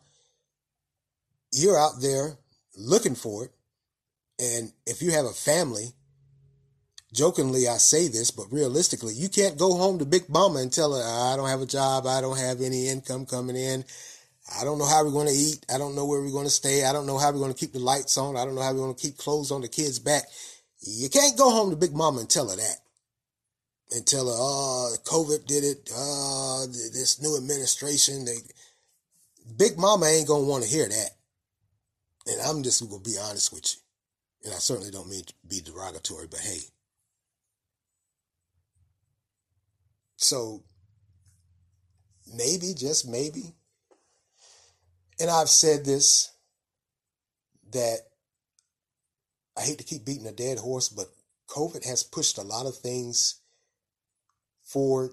you're 1.52 1.78
out 1.78 2.00
there 2.00 2.38
looking 2.76 3.14
for 3.14 3.44
it. 3.44 3.50
And 4.38 4.72
if 4.86 5.02
you 5.02 5.10
have 5.10 5.24
a 5.24 5.30
family, 5.30 5.92
jokingly 7.12 7.68
I 7.68 7.76
say 7.76 8.08
this, 8.08 8.30
but 8.30 8.52
realistically, 8.52 9.14
you 9.14 9.28
can't 9.28 9.58
go 9.58 9.74
home 9.74 9.98
to 9.98 10.04
Big 10.04 10.28
Mama 10.28 10.60
and 10.60 10.72
tell 10.72 10.94
her, 10.94 11.02
I 11.02 11.36
don't 11.36 11.48
have 11.48 11.60
a 11.60 11.66
job, 11.66 12.06
I 12.06 12.20
don't 12.20 12.38
have 12.38 12.60
any 12.60 12.88
income 12.88 13.26
coming 13.26 13.56
in. 13.56 13.84
I 14.60 14.64
don't 14.64 14.78
know 14.78 14.86
how 14.86 15.04
we're 15.04 15.12
going 15.12 15.28
to 15.28 15.32
eat. 15.32 15.64
I 15.72 15.78
don't 15.78 15.94
know 15.94 16.06
where 16.06 16.20
we're 16.20 16.32
going 16.32 16.46
to 16.46 16.50
stay. 16.50 16.84
I 16.84 16.92
don't 16.92 17.06
know 17.06 17.18
how 17.18 17.30
we're 17.30 17.38
going 17.38 17.52
to 17.52 17.58
keep 17.58 17.72
the 17.72 17.78
lights 17.78 18.18
on. 18.18 18.36
I 18.36 18.44
don't 18.44 18.56
know 18.56 18.62
how 18.62 18.72
we're 18.72 18.78
going 18.80 18.94
to 18.94 19.00
keep 19.00 19.16
clothes 19.16 19.52
on 19.52 19.60
the 19.60 19.68
kids' 19.68 20.00
back. 20.00 20.24
You 20.80 21.08
can't 21.08 21.38
go 21.38 21.50
home 21.50 21.70
to 21.70 21.76
Big 21.76 21.94
Mama 21.94 22.20
and 22.20 22.28
tell 22.28 22.48
her 22.50 22.56
that 22.56 22.76
and 23.92 24.06
tell 24.06 24.26
her, 24.26 24.34
oh, 24.34 24.94
COVID 25.04 25.46
did 25.46 25.64
it. 25.64 25.90
Oh, 25.94 26.66
this 26.66 27.20
new 27.22 27.36
administration, 27.36 28.24
they, 28.24 28.38
Big 29.56 29.78
Mama 29.78 30.06
ain't 30.06 30.28
gonna 30.28 30.44
want 30.44 30.64
to 30.64 30.70
hear 30.70 30.88
that. 30.88 31.10
And 32.26 32.40
I'm 32.42 32.62
just 32.62 32.88
gonna 32.88 33.02
be 33.02 33.16
honest 33.20 33.52
with 33.52 33.74
you. 33.74 33.80
And 34.44 34.54
I 34.54 34.58
certainly 34.58 34.90
don't 34.90 35.08
mean 35.08 35.24
to 35.24 35.34
be 35.48 35.60
derogatory, 35.60 36.26
but 36.30 36.40
hey. 36.40 36.60
So 40.20 40.62
maybe, 42.32 42.74
just 42.76 43.08
maybe, 43.08 43.54
and 45.18 45.30
I've 45.30 45.48
said 45.48 45.86
this 45.86 46.30
that 47.72 48.00
I 49.56 49.62
hate 49.62 49.78
to 49.78 49.84
keep 49.84 50.04
beating 50.04 50.26
a 50.26 50.32
dead 50.32 50.58
horse, 50.58 50.90
but 50.90 51.06
COVID 51.48 51.86
has 51.86 52.02
pushed 52.02 52.36
a 52.36 52.42
lot 52.42 52.66
of 52.66 52.76
things 52.76 53.40
forward 54.62 55.12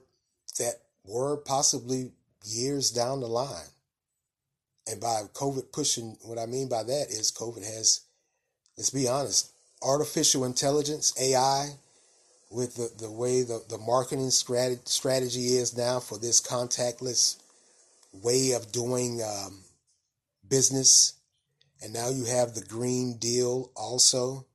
that 0.60 0.82
were 1.06 1.38
possibly 1.38 2.12
years 2.44 2.92
down 2.92 3.22
the 3.22 3.28
line. 3.28 3.72
And 4.88 5.00
by 5.00 5.22
COVID 5.34 5.72
pushing, 5.72 6.18
what 6.22 6.38
I 6.38 6.48
mean 6.48 6.68
by 6.68 6.84
that 6.84 7.08
is 7.10 7.32
COVID 7.32 7.64
has, 7.64 8.02
let's 8.78 8.90
be 8.90 9.08
honest, 9.08 9.54
artificial 9.82 10.44
intelligence, 10.44 11.14
AI, 11.18 11.70
with 12.50 12.76
the, 12.76 12.90
the 12.98 13.12
way 13.12 13.42
the, 13.42 13.62
the 13.70 13.78
marketing 13.78 14.30
strategy, 14.30 14.82
strategy 14.86 15.58
is 15.58 15.76
now 15.76 16.00
for 16.00 16.18
this 16.18 16.42
contactless 16.42 17.38
way 18.14 18.52
of 18.52 18.72
doing 18.72 19.22
um, 19.22 19.64
business. 20.48 21.14
And 21.84 21.94
now 21.94 22.10
you 22.10 22.26
have 22.26 22.54
the 22.54 22.66
Green 22.66 23.18
Deal 23.18 23.72
also. 23.76 24.46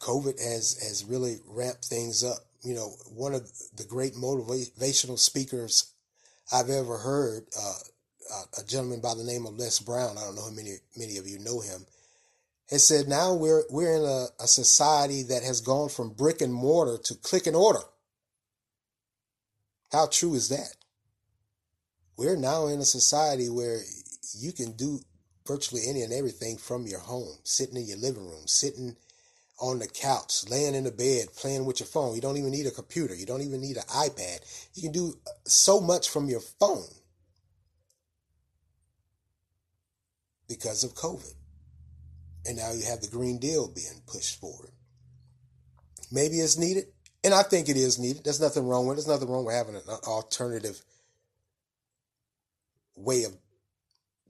COVID 0.00 0.38
has, 0.42 0.78
has 0.82 1.04
really 1.04 1.36
ramped 1.46 1.84
things 1.84 2.24
up 2.24 2.46
you 2.66 2.74
know, 2.74 2.88
one 3.14 3.32
of 3.32 3.48
the 3.76 3.84
great 3.84 4.14
motivational 4.14 5.18
speakers 5.18 5.92
I've 6.52 6.68
ever 6.68 6.98
heard, 6.98 7.46
uh, 7.56 7.74
uh, 8.34 8.42
a 8.60 8.64
gentleman 8.64 9.00
by 9.00 9.14
the 9.14 9.22
name 9.22 9.46
of 9.46 9.56
Les 9.56 9.78
Brown. 9.78 10.18
I 10.18 10.22
don't 10.22 10.34
know 10.34 10.42
how 10.42 10.50
many 10.50 10.74
many 10.96 11.16
of 11.18 11.28
you 11.28 11.38
know 11.38 11.60
him. 11.60 11.86
Has 12.70 12.86
said 12.86 13.08
now 13.08 13.34
we're 13.34 13.62
we're 13.70 13.96
in 13.96 14.04
a, 14.04 14.26
a 14.42 14.46
society 14.46 15.22
that 15.24 15.42
has 15.42 15.60
gone 15.60 15.88
from 15.88 16.10
brick 16.10 16.40
and 16.40 16.52
mortar 16.52 16.98
to 17.04 17.14
click 17.14 17.46
and 17.46 17.54
order. 17.54 17.80
How 19.92 20.08
true 20.08 20.34
is 20.34 20.48
that? 20.48 20.74
We're 22.16 22.36
now 22.36 22.66
in 22.66 22.80
a 22.80 22.84
society 22.84 23.48
where 23.48 23.80
you 24.36 24.52
can 24.52 24.72
do 24.72 25.00
virtually 25.46 25.82
any 25.86 26.02
and 26.02 26.12
everything 26.12 26.56
from 26.56 26.86
your 26.86 26.98
home, 26.98 27.36
sitting 27.44 27.76
in 27.76 27.86
your 27.86 27.98
living 27.98 28.28
room, 28.28 28.46
sitting 28.46 28.96
on 29.60 29.78
the 29.78 29.86
couch, 29.86 30.48
laying 30.50 30.74
in 30.74 30.84
the 30.84 30.90
bed, 30.90 31.28
playing 31.36 31.64
with 31.64 31.78
your 31.78 31.86
phone. 31.86 32.14
You 32.14 32.20
don't 32.20 32.36
even 32.36 32.50
need 32.50 32.66
a 32.66 32.72
computer. 32.72 33.14
You 33.14 33.26
don't 33.26 33.42
even 33.42 33.60
need 33.60 33.76
an 33.76 33.84
iPad. 33.84 34.40
You 34.74 34.82
can 34.82 34.92
do 34.92 35.14
uh, 35.26 35.30
so 35.44 35.80
much 35.80 36.10
from 36.10 36.28
your 36.28 36.40
phone. 36.40 36.88
because 40.48 40.84
of 40.84 40.94
COVID. 40.94 41.34
And 42.46 42.56
now 42.58 42.72
you 42.72 42.84
have 42.84 43.00
the 43.00 43.08
Green 43.08 43.38
Deal 43.38 43.68
being 43.68 44.02
pushed 44.06 44.40
forward. 44.40 44.70
Maybe 46.12 46.36
it's 46.36 46.56
needed, 46.56 46.84
and 47.24 47.34
I 47.34 47.42
think 47.42 47.68
it 47.68 47.76
is 47.76 47.98
needed. 47.98 48.22
There's 48.24 48.40
nothing 48.40 48.68
wrong 48.68 48.86
with 48.86 48.98
it. 48.98 49.06
There's 49.06 49.20
nothing 49.20 49.32
wrong 49.32 49.44
with 49.44 49.54
having 49.54 49.74
an 49.74 49.82
alternative 50.06 50.80
way 52.96 53.24
of 53.24 53.32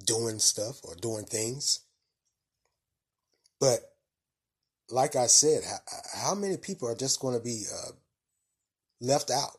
doing 0.05 0.39
stuff 0.39 0.81
or 0.85 0.95
doing 0.95 1.25
things. 1.25 1.81
But 3.61 3.81
like 4.91 5.17
I 5.17 5.27
said, 5.27 5.63
how, 5.65 6.29
how 6.29 6.35
many 6.35 6.57
people 6.57 6.89
are 6.89 6.95
just 6.95 7.21
going 7.21 7.37
to 7.37 7.45
be 7.45 7.65
uh, 7.73 7.93
left 9.01 9.31
out? 9.31 9.59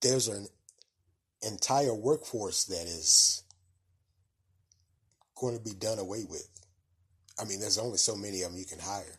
There's 0.00 0.28
an 0.28 0.46
entire 1.42 1.94
workforce 1.94 2.64
that 2.64 2.82
is 2.82 3.42
going 5.38 5.56
to 5.56 5.64
be 5.64 5.72
done 5.72 5.98
away 5.98 6.24
with. 6.28 6.48
I 7.40 7.44
mean, 7.44 7.60
there's 7.60 7.78
only 7.78 7.98
so 7.98 8.16
many 8.16 8.42
of 8.42 8.50
them 8.50 8.58
you 8.58 8.66
can 8.66 8.80
hire. 8.80 9.18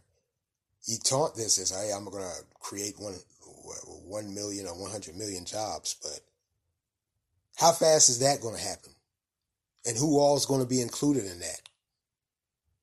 You 0.86 0.98
taunt 0.98 1.36
this 1.36 1.58
as, 1.58 1.72
hey, 1.72 1.92
I'm 1.96 2.06
going 2.06 2.24
to 2.24 2.46
create 2.60 2.96
one, 3.00 3.16
one 4.06 4.34
million 4.34 4.68
or 4.68 4.80
100 4.80 5.16
million 5.16 5.46
jobs, 5.46 5.96
but 6.02 6.20
how 7.58 7.72
fast 7.72 8.10
is 8.10 8.20
that 8.20 8.42
going 8.42 8.56
to 8.56 8.62
happen? 8.62 8.94
And 9.86 9.98
who 9.98 10.20
all 10.20 10.36
is 10.38 10.46
going 10.46 10.62
to 10.62 10.68
be 10.68 10.82
included 10.82 11.26
in 11.26 11.40
that? 11.40 11.62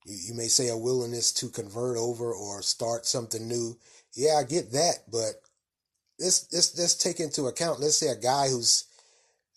You, 0.05 0.17
you 0.29 0.35
may 0.35 0.49
say 0.49 0.69
a 0.69 0.77
willingness 0.77 1.33
to 1.33 1.49
convert 1.49 1.97
over 1.97 2.33
or 2.33 2.63
start 2.63 3.07
something 3.07 3.47
new. 3.47 3.77
Yeah, 4.15 4.37
I 4.39 4.45
get 4.45 4.73
that, 4.73 5.05
but 5.11 5.43
let's, 6.19 6.49
let's, 6.53 6.79
let's 6.79 6.95
take 6.95 7.21
into 7.21 7.47
account, 7.47 7.81
let's 7.81 7.99
say 7.99 8.09
a 8.09 8.17
guy 8.17 8.49
who's 8.49 8.86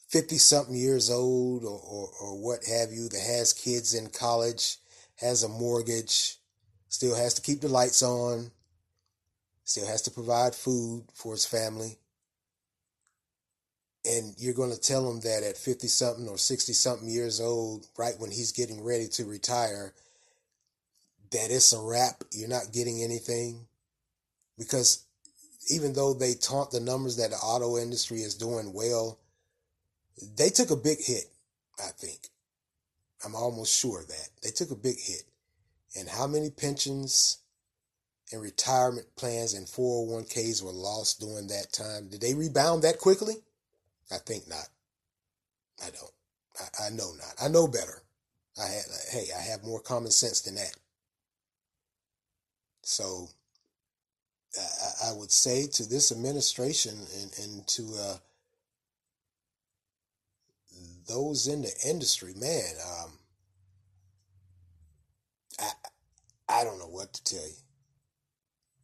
50 0.10 0.40
something 0.40 0.76
years 0.76 1.12
old 1.12 1.64
or, 1.64 1.80
or, 1.80 2.10
or 2.20 2.42
what 2.42 2.66
have 2.66 2.92
you 2.92 3.10
that 3.10 3.22
has 3.22 3.54
kids 3.54 3.94
in 3.94 4.08
college, 4.08 4.78
has 5.18 5.44
a 5.44 5.48
mortgage, 5.48 6.38
still 6.90 7.16
has 7.16 7.36
to 7.36 7.42
keep 7.44 7.62
the 7.62 7.68
lights 7.68 8.02
on, 8.02 8.50
still 9.64 9.86
has 9.86 10.02
to 10.02 10.12
provide 10.12 10.56
food 10.56 11.04
for 11.14 11.34
his 11.34 11.46
family. 11.46 12.00
And 14.04 14.34
you're 14.40 14.56
going 14.56 14.72
to 14.72 14.82
tell 14.82 15.08
him 15.08 15.20
that 15.20 15.44
at 15.44 15.58
50 15.58 15.88
something 15.88 16.28
or 16.28 16.40
60 16.40 16.74
something 16.74 17.08
years 17.08 17.40
old, 17.40 17.86
right 17.96 18.16
when 18.18 18.32
he's 18.32 18.52
getting 18.52 18.84
ready 18.84 19.08
to 19.10 19.26
retire, 19.26 19.94
that 21.32 21.52
it's 21.52 21.72
a 21.72 21.80
wrap, 21.80 22.24
you're 22.32 22.50
not 22.50 22.74
getting 22.74 23.04
anything. 23.04 23.68
Because 24.58 25.04
even 25.70 25.94
though 25.94 26.16
they 26.16 26.34
taunt 26.34 26.72
the 26.72 26.80
numbers 26.80 27.18
that 27.18 27.30
the 27.30 27.36
auto 27.36 27.78
industry 27.78 28.22
is 28.22 28.34
doing 28.34 28.74
well, 28.74 29.20
they 30.36 30.50
took 30.50 30.72
a 30.72 30.76
big 30.76 31.00
hit, 31.04 31.26
I 31.80 31.90
think. 31.98 32.30
I'm 33.26 33.36
almost 33.36 33.78
sure 33.78 34.02
of 34.02 34.08
that. 34.08 34.30
They 34.42 34.50
took 34.50 34.72
a 34.72 34.76
big 34.76 35.00
hit. 35.00 35.24
And 35.98 36.08
how 36.08 36.28
many 36.28 36.50
pensions 36.50 37.40
and 38.32 38.42
retirement 38.42 39.08
plans 39.16 39.54
and 39.54 39.66
401ks 39.66 40.64
were 40.64 40.72
lost 40.72 41.20
during 41.20 41.48
that 41.48 41.74
time? 41.74 42.10
Did 42.10 42.22
they 42.22 42.34
rebound 42.34 42.84
that 42.84 43.00
quickly? 43.00 43.36
I 44.12 44.18
think 44.18 44.48
not. 44.48 44.68
I 45.84 45.90
don't. 45.90 46.12
I, 46.60 46.88
I 46.88 46.90
know 46.90 47.12
not. 47.14 47.34
I 47.42 47.48
know 47.48 47.68
better. 47.68 48.04
I 48.60 48.66
had, 48.68 48.84
hey, 49.12 49.28
I 49.38 49.42
have 49.42 49.64
more 49.64 49.80
common 49.80 50.12
sense 50.12 50.42
than 50.42 50.56
that. 50.56 50.76
So 52.84 53.30
I, 54.58 55.10
I 55.10 55.14
would 55.14 55.32
say 55.32 55.68
to 55.68 55.88
this 55.88 56.12
administration 56.12 56.98
and, 57.22 57.40
and 57.44 57.68
to 57.68 57.84
uh, 58.00 58.18
those 61.10 61.48
in 61.48 61.64
the 61.64 61.74
industry, 61.86 62.34
man, 62.36 62.74
um, 63.04 63.12
I 65.60 65.72
I 66.48 66.64
don't 66.64 66.80
know 66.80 66.88
what 66.88 67.14
to 67.14 67.24
tell 67.24 67.46
you. 67.46 67.56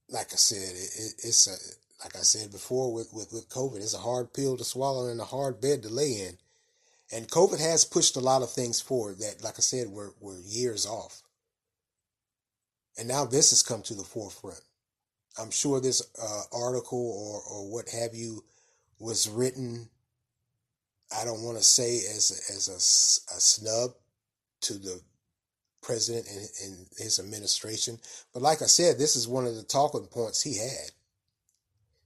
Like 0.09 0.33
I 0.33 0.35
said, 0.35 0.75
it, 0.75 0.89
it, 0.97 1.13
it's 1.23 1.47
a 1.47 2.03
like 2.03 2.15
I 2.15 2.21
said 2.21 2.51
before 2.51 2.93
with, 2.93 3.13
with 3.13 3.31
with 3.31 3.49
COVID, 3.49 3.77
it's 3.77 3.93
a 3.93 3.99
hard 3.99 4.33
pill 4.33 4.57
to 4.57 4.63
swallow 4.63 5.09
and 5.09 5.21
a 5.21 5.25
hard 5.25 5.61
bed 5.61 5.83
to 5.83 5.89
lay 5.89 6.21
in. 6.27 6.38
And 7.11 7.29
COVID 7.29 7.59
has 7.59 7.85
pushed 7.85 8.15
a 8.15 8.19
lot 8.19 8.41
of 8.41 8.51
things 8.51 8.81
forward 8.81 9.19
that, 9.19 9.43
like 9.43 9.55
I 9.57 9.61
said, 9.61 9.89
were 9.89 10.13
were 10.19 10.39
years 10.39 10.85
off. 10.85 11.21
And 12.97 13.07
now 13.07 13.25
this 13.25 13.51
has 13.51 13.61
come 13.61 13.81
to 13.83 13.93
the 13.93 14.03
forefront. 14.03 14.61
I'm 15.38 15.51
sure 15.51 15.79
this 15.79 16.01
uh, 16.21 16.43
article 16.51 16.97
or 16.99 17.41
or 17.49 17.71
what 17.71 17.89
have 17.89 18.15
you 18.15 18.43
was 18.99 19.29
written 19.29 19.89
I 21.11 21.25
don't 21.25 21.43
want 21.43 21.57
to 21.57 21.63
say 21.63 21.97
as 21.97 22.31
as 22.53 22.67
a, 22.67 23.35
a 23.35 23.39
snub 23.39 23.91
to 24.61 24.73
the 24.73 25.01
president 25.81 26.25
and, 26.27 26.47
and 26.63 26.87
his 26.97 27.19
administration, 27.19 27.99
but 28.33 28.41
like 28.41 28.61
I 28.61 28.65
said, 28.65 28.97
this 28.97 29.15
is 29.15 29.27
one 29.27 29.45
of 29.45 29.55
the 29.55 29.63
talking 29.63 30.07
points 30.07 30.41
he 30.41 30.57
had. 30.57 30.91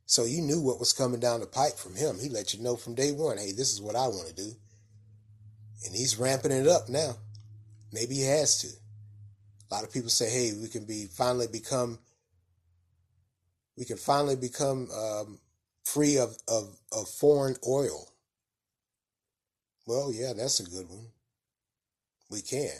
So 0.05 0.25
you 0.25 0.41
knew 0.41 0.59
what 0.59 0.79
was 0.79 0.91
coming 0.91 1.19
down 1.19 1.39
the 1.39 1.45
pipe 1.45 1.75
from 1.75 1.95
him. 1.95 2.17
He 2.19 2.29
let 2.29 2.53
you 2.53 2.63
know 2.63 2.75
from 2.75 2.95
day 2.95 3.11
one, 3.11 3.37
hey, 3.37 3.51
this 3.51 3.71
is 3.71 3.79
what 3.79 3.95
I 3.95 4.07
want 4.07 4.27
to 4.27 4.33
do. 4.33 4.51
And 5.85 5.95
he's 5.95 6.17
ramping 6.17 6.51
it 6.51 6.67
up 6.67 6.89
now. 6.89 7.13
Maybe 7.93 8.15
he 8.15 8.23
has 8.23 8.59
to. 8.61 8.67
A 8.67 9.73
lot 9.75 9.83
of 9.83 9.93
people 9.93 10.09
say, 10.09 10.29
hey, 10.29 10.51
we 10.59 10.67
can 10.67 10.85
be 10.85 11.05
finally 11.05 11.47
become 11.47 11.99
we 13.77 13.85
can 13.85 13.97
finally 13.97 14.35
become 14.35 14.89
um, 14.91 15.39
free 15.85 16.17
of, 16.17 16.35
of, 16.49 16.75
of 16.91 17.07
foreign 17.07 17.55
oil. 17.65 18.11
Well, 19.89 20.13
yeah, 20.13 20.33
that's 20.37 20.59
a 20.59 20.69
good 20.69 20.87
one. 20.87 21.07
We 22.29 22.43
can. 22.43 22.77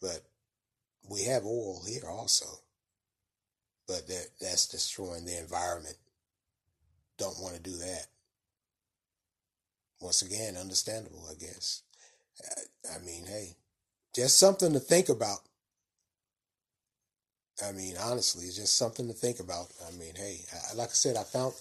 But 0.00 0.22
we 1.10 1.24
have 1.24 1.44
oil 1.44 1.82
here 1.84 2.08
also. 2.08 2.46
But 3.88 4.06
that, 4.06 4.28
that's 4.40 4.68
destroying 4.68 5.24
the 5.24 5.36
environment. 5.36 5.96
Don't 7.18 7.40
want 7.40 7.56
to 7.56 7.60
do 7.60 7.76
that. 7.78 8.06
Once 10.00 10.22
again, 10.22 10.56
understandable, 10.56 11.26
I 11.28 11.34
guess. 11.34 11.82
I 12.94 13.04
mean, 13.04 13.26
hey, 13.26 13.56
just 14.14 14.38
something 14.38 14.72
to 14.72 14.78
think 14.78 15.08
about. 15.08 15.40
I 17.66 17.72
mean, 17.72 17.96
honestly, 18.00 18.44
it's 18.44 18.54
just 18.54 18.76
something 18.76 19.08
to 19.08 19.14
think 19.14 19.40
about. 19.40 19.66
I 19.84 19.90
mean, 19.96 20.14
hey, 20.14 20.44
like 20.76 20.90
I 20.90 20.92
said, 20.92 21.16
I 21.16 21.24
found 21.24 21.54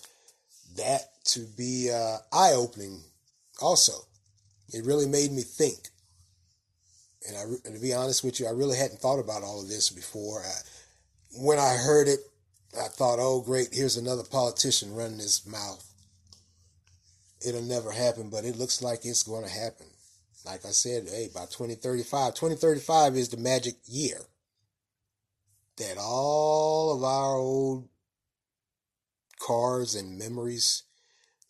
that 0.75 1.01
to 1.29 1.39
be 1.57 1.89
uh, 1.91 2.17
eye 2.31 2.53
opening 2.53 3.01
also. 3.61 3.93
It 4.73 4.85
really 4.85 5.07
made 5.07 5.31
me 5.31 5.41
think. 5.41 5.89
And, 7.27 7.37
I, 7.37 7.41
and 7.65 7.75
to 7.75 7.81
be 7.81 7.93
honest 7.93 8.23
with 8.23 8.39
you, 8.39 8.47
I 8.47 8.51
really 8.51 8.77
hadn't 8.77 8.99
thought 8.99 9.19
about 9.19 9.43
all 9.43 9.61
of 9.61 9.69
this 9.69 9.89
before. 9.89 10.43
I, 10.43 10.53
when 11.39 11.59
I 11.59 11.75
heard 11.75 12.07
it, 12.07 12.19
I 12.75 12.87
thought, 12.87 13.19
oh, 13.19 13.41
great, 13.41 13.69
here's 13.71 13.97
another 13.97 14.23
politician 14.23 14.93
running 14.93 15.19
his 15.19 15.45
mouth. 15.45 15.83
It'll 17.45 17.61
never 17.61 17.91
happen, 17.91 18.29
but 18.29 18.45
it 18.45 18.57
looks 18.57 18.81
like 18.81 19.05
it's 19.05 19.23
going 19.23 19.43
to 19.43 19.49
happen. 19.49 19.87
Like 20.45 20.65
I 20.65 20.69
said, 20.69 21.07
hey, 21.09 21.29
by 21.33 21.41
2035, 21.41 22.33
2035 22.33 23.15
is 23.15 23.29
the 23.29 23.37
magic 23.37 23.75
year 23.85 24.21
that 25.77 25.97
all 25.99 26.95
of 26.95 27.03
our 27.03 27.35
old 27.35 27.87
cars 29.39 29.95
and 29.95 30.17
memories 30.17 30.83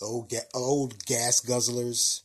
old, 0.01 0.29
ga- 0.29 0.49
old 0.53 1.05
gas 1.05 1.41
guzzlers, 1.41 2.21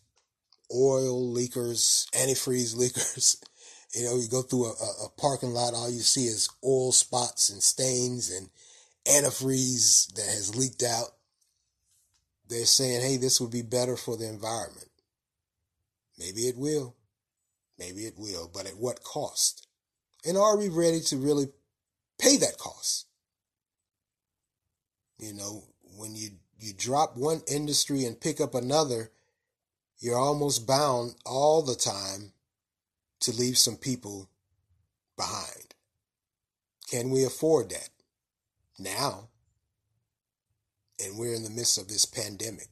oil 0.74 1.34
leakers, 1.34 2.08
antifreeze 2.10 2.76
leakers. 2.76 3.36
You 3.94 4.04
know, 4.06 4.16
you 4.16 4.26
go 4.26 4.40
through 4.40 4.68
a, 4.68 5.04
a, 5.04 5.08
parking 5.18 5.50
lot, 5.50 5.74
all 5.74 5.90
you 5.90 6.00
see 6.00 6.24
is 6.24 6.48
oil 6.64 6.92
spots 6.92 7.50
and 7.50 7.62
stains 7.62 8.30
and 8.30 8.48
antifreeze 9.04 10.14
that 10.14 10.24
has 10.24 10.56
leaked 10.56 10.82
out. 10.82 11.08
They're 12.48 12.64
saying, 12.64 13.02
hey, 13.02 13.18
this 13.18 13.38
would 13.38 13.50
be 13.50 13.60
better 13.60 13.98
for 13.98 14.16
the 14.16 14.26
environment. 14.26 14.88
Maybe 16.18 16.48
it 16.48 16.56
will. 16.56 16.96
Maybe 17.78 18.06
it 18.06 18.14
will, 18.16 18.50
but 18.52 18.66
at 18.66 18.78
what 18.78 19.02
cost? 19.02 19.66
And 20.24 20.38
are 20.38 20.56
we 20.56 20.68
ready 20.68 21.00
to 21.00 21.16
really 21.16 21.48
pay 22.18 22.36
that 22.38 22.58
cost? 22.58 23.06
You 25.18 25.34
know, 25.34 25.64
when 25.98 26.14
you 26.14 26.30
you 26.62 26.72
drop 26.72 27.16
one 27.16 27.42
industry 27.46 28.04
and 28.04 28.20
pick 28.20 28.40
up 28.40 28.54
another, 28.54 29.10
you're 29.98 30.18
almost 30.18 30.66
bound 30.66 31.14
all 31.24 31.62
the 31.62 31.74
time 31.74 32.32
to 33.20 33.32
leave 33.32 33.56
some 33.56 33.76
people 33.76 34.28
behind. 35.16 35.74
Can 36.90 37.10
we 37.10 37.24
afford 37.24 37.70
that 37.70 37.88
now? 38.78 39.28
And 41.02 41.18
we're 41.18 41.34
in 41.34 41.44
the 41.44 41.50
midst 41.50 41.78
of 41.78 41.88
this 41.88 42.04
pandemic. 42.04 42.68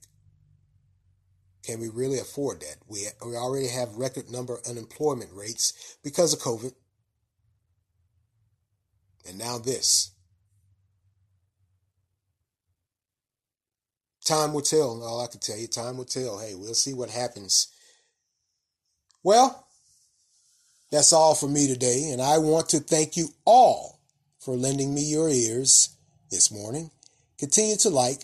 Can 1.62 1.80
we 1.80 1.88
really 1.88 2.18
afford 2.18 2.60
that? 2.60 2.76
We, 2.88 3.06
we 3.24 3.36
already 3.36 3.68
have 3.68 3.94
record 3.96 4.30
number 4.30 4.60
unemployment 4.68 5.30
rates 5.32 5.98
because 6.02 6.32
of 6.32 6.40
COVID. 6.40 6.72
And 9.28 9.38
now 9.38 9.58
this. 9.58 10.12
Time 14.30 14.52
will 14.52 14.62
tell. 14.62 15.02
All 15.02 15.20
I 15.20 15.26
can 15.26 15.40
tell 15.40 15.58
you, 15.58 15.66
time 15.66 15.96
will 15.96 16.04
tell. 16.04 16.38
Hey, 16.38 16.54
we'll 16.54 16.74
see 16.74 16.94
what 16.94 17.10
happens 17.10 17.68
Well, 19.22 19.66
that's 20.90 21.12
all 21.12 21.34
for 21.34 21.48
me 21.48 21.66
today, 21.66 22.10
and 22.12 22.22
I 22.22 22.38
want 22.38 22.68
to 22.70 22.80
thank 22.80 23.16
you 23.16 23.28
all 23.44 24.00
for 24.38 24.56
lending 24.56 24.94
me 24.94 25.02
your 25.02 25.28
ears 25.28 25.90
this 26.30 26.50
morning. 26.50 26.90
Continue 27.38 27.76
to 27.78 27.90
like, 27.90 28.20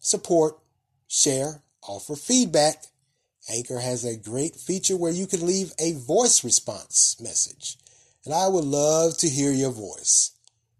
support, 0.00 0.56
share, 1.08 1.62
offer 1.82 2.16
feedback. 2.16 2.84
Anchor 3.50 3.80
has 3.80 4.04
a 4.04 4.16
great 4.16 4.56
feature 4.56 4.96
where 4.96 5.12
you 5.12 5.26
can 5.26 5.44
leave 5.44 5.72
a 5.78 5.92
voice 5.94 6.44
response 6.44 7.16
message, 7.20 7.76
and 8.24 8.34
I 8.34 8.48
would 8.48 8.64
love 8.64 9.16
to 9.18 9.28
hear 9.28 9.52
your 9.52 9.72
voice. 9.72 10.32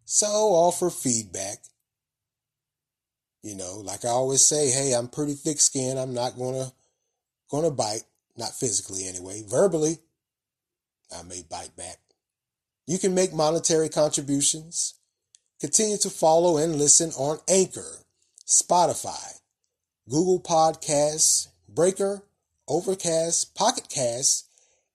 So 0.05 0.27
offer 0.27 0.91
feedback. 0.91 1.59
You 3.43 3.55
know, 3.55 3.81
like 3.85 4.05
I 4.05 4.09
always 4.09 4.45
say, 4.45 4.71
hey, 4.71 4.93
I'm 4.93 5.09
pretty 5.09 5.35
thick 5.35 5.61
skinned. 5.61 5.99
I'm 5.99 6.15
not 6.15 6.37
gonna 6.37 6.73
gonna 7.51 7.71
bite, 7.71 8.03
not 8.37 8.55
physically 8.55 9.07
anyway. 9.07 9.43
Verbally, 9.47 9.99
I 11.17 11.23
may 11.23 11.43
bite 11.49 11.77
back. 11.77 11.99
You 12.87 12.99
can 12.99 13.15
make 13.15 13.33
monetary 13.33 13.89
contributions. 13.89 14.95
Continue 15.61 15.97
to 15.99 16.11
follow 16.11 16.59
and 16.59 16.77
listen 16.77 17.11
on 17.13 17.39
Anchor, 17.49 18.05
Spotify, 18.47 19.41
Google 20.09 20.41
Podcasts, 20.41 21.49
Breaker, 21.69 22.23
Overcast, 22.69 23.55
Pocket 23.55 23.89
Cast, 23.89 24.49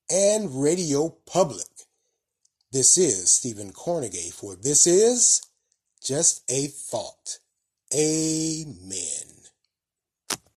and 0.09 0.61
Radio 0.63 1.09
Public. 1.25 1.67
This 2.71 2.97
is 2.97 3.29
Stephen 3.29 3.73
Cornegay 3.73 4.31
for 4.31 4.55
This 4.55 4.87
Is 4.87 5.41
Just 6.01 6.49
a 6.49 6.67
Thought. 6.67 7.39
Amen. 7.95 9.30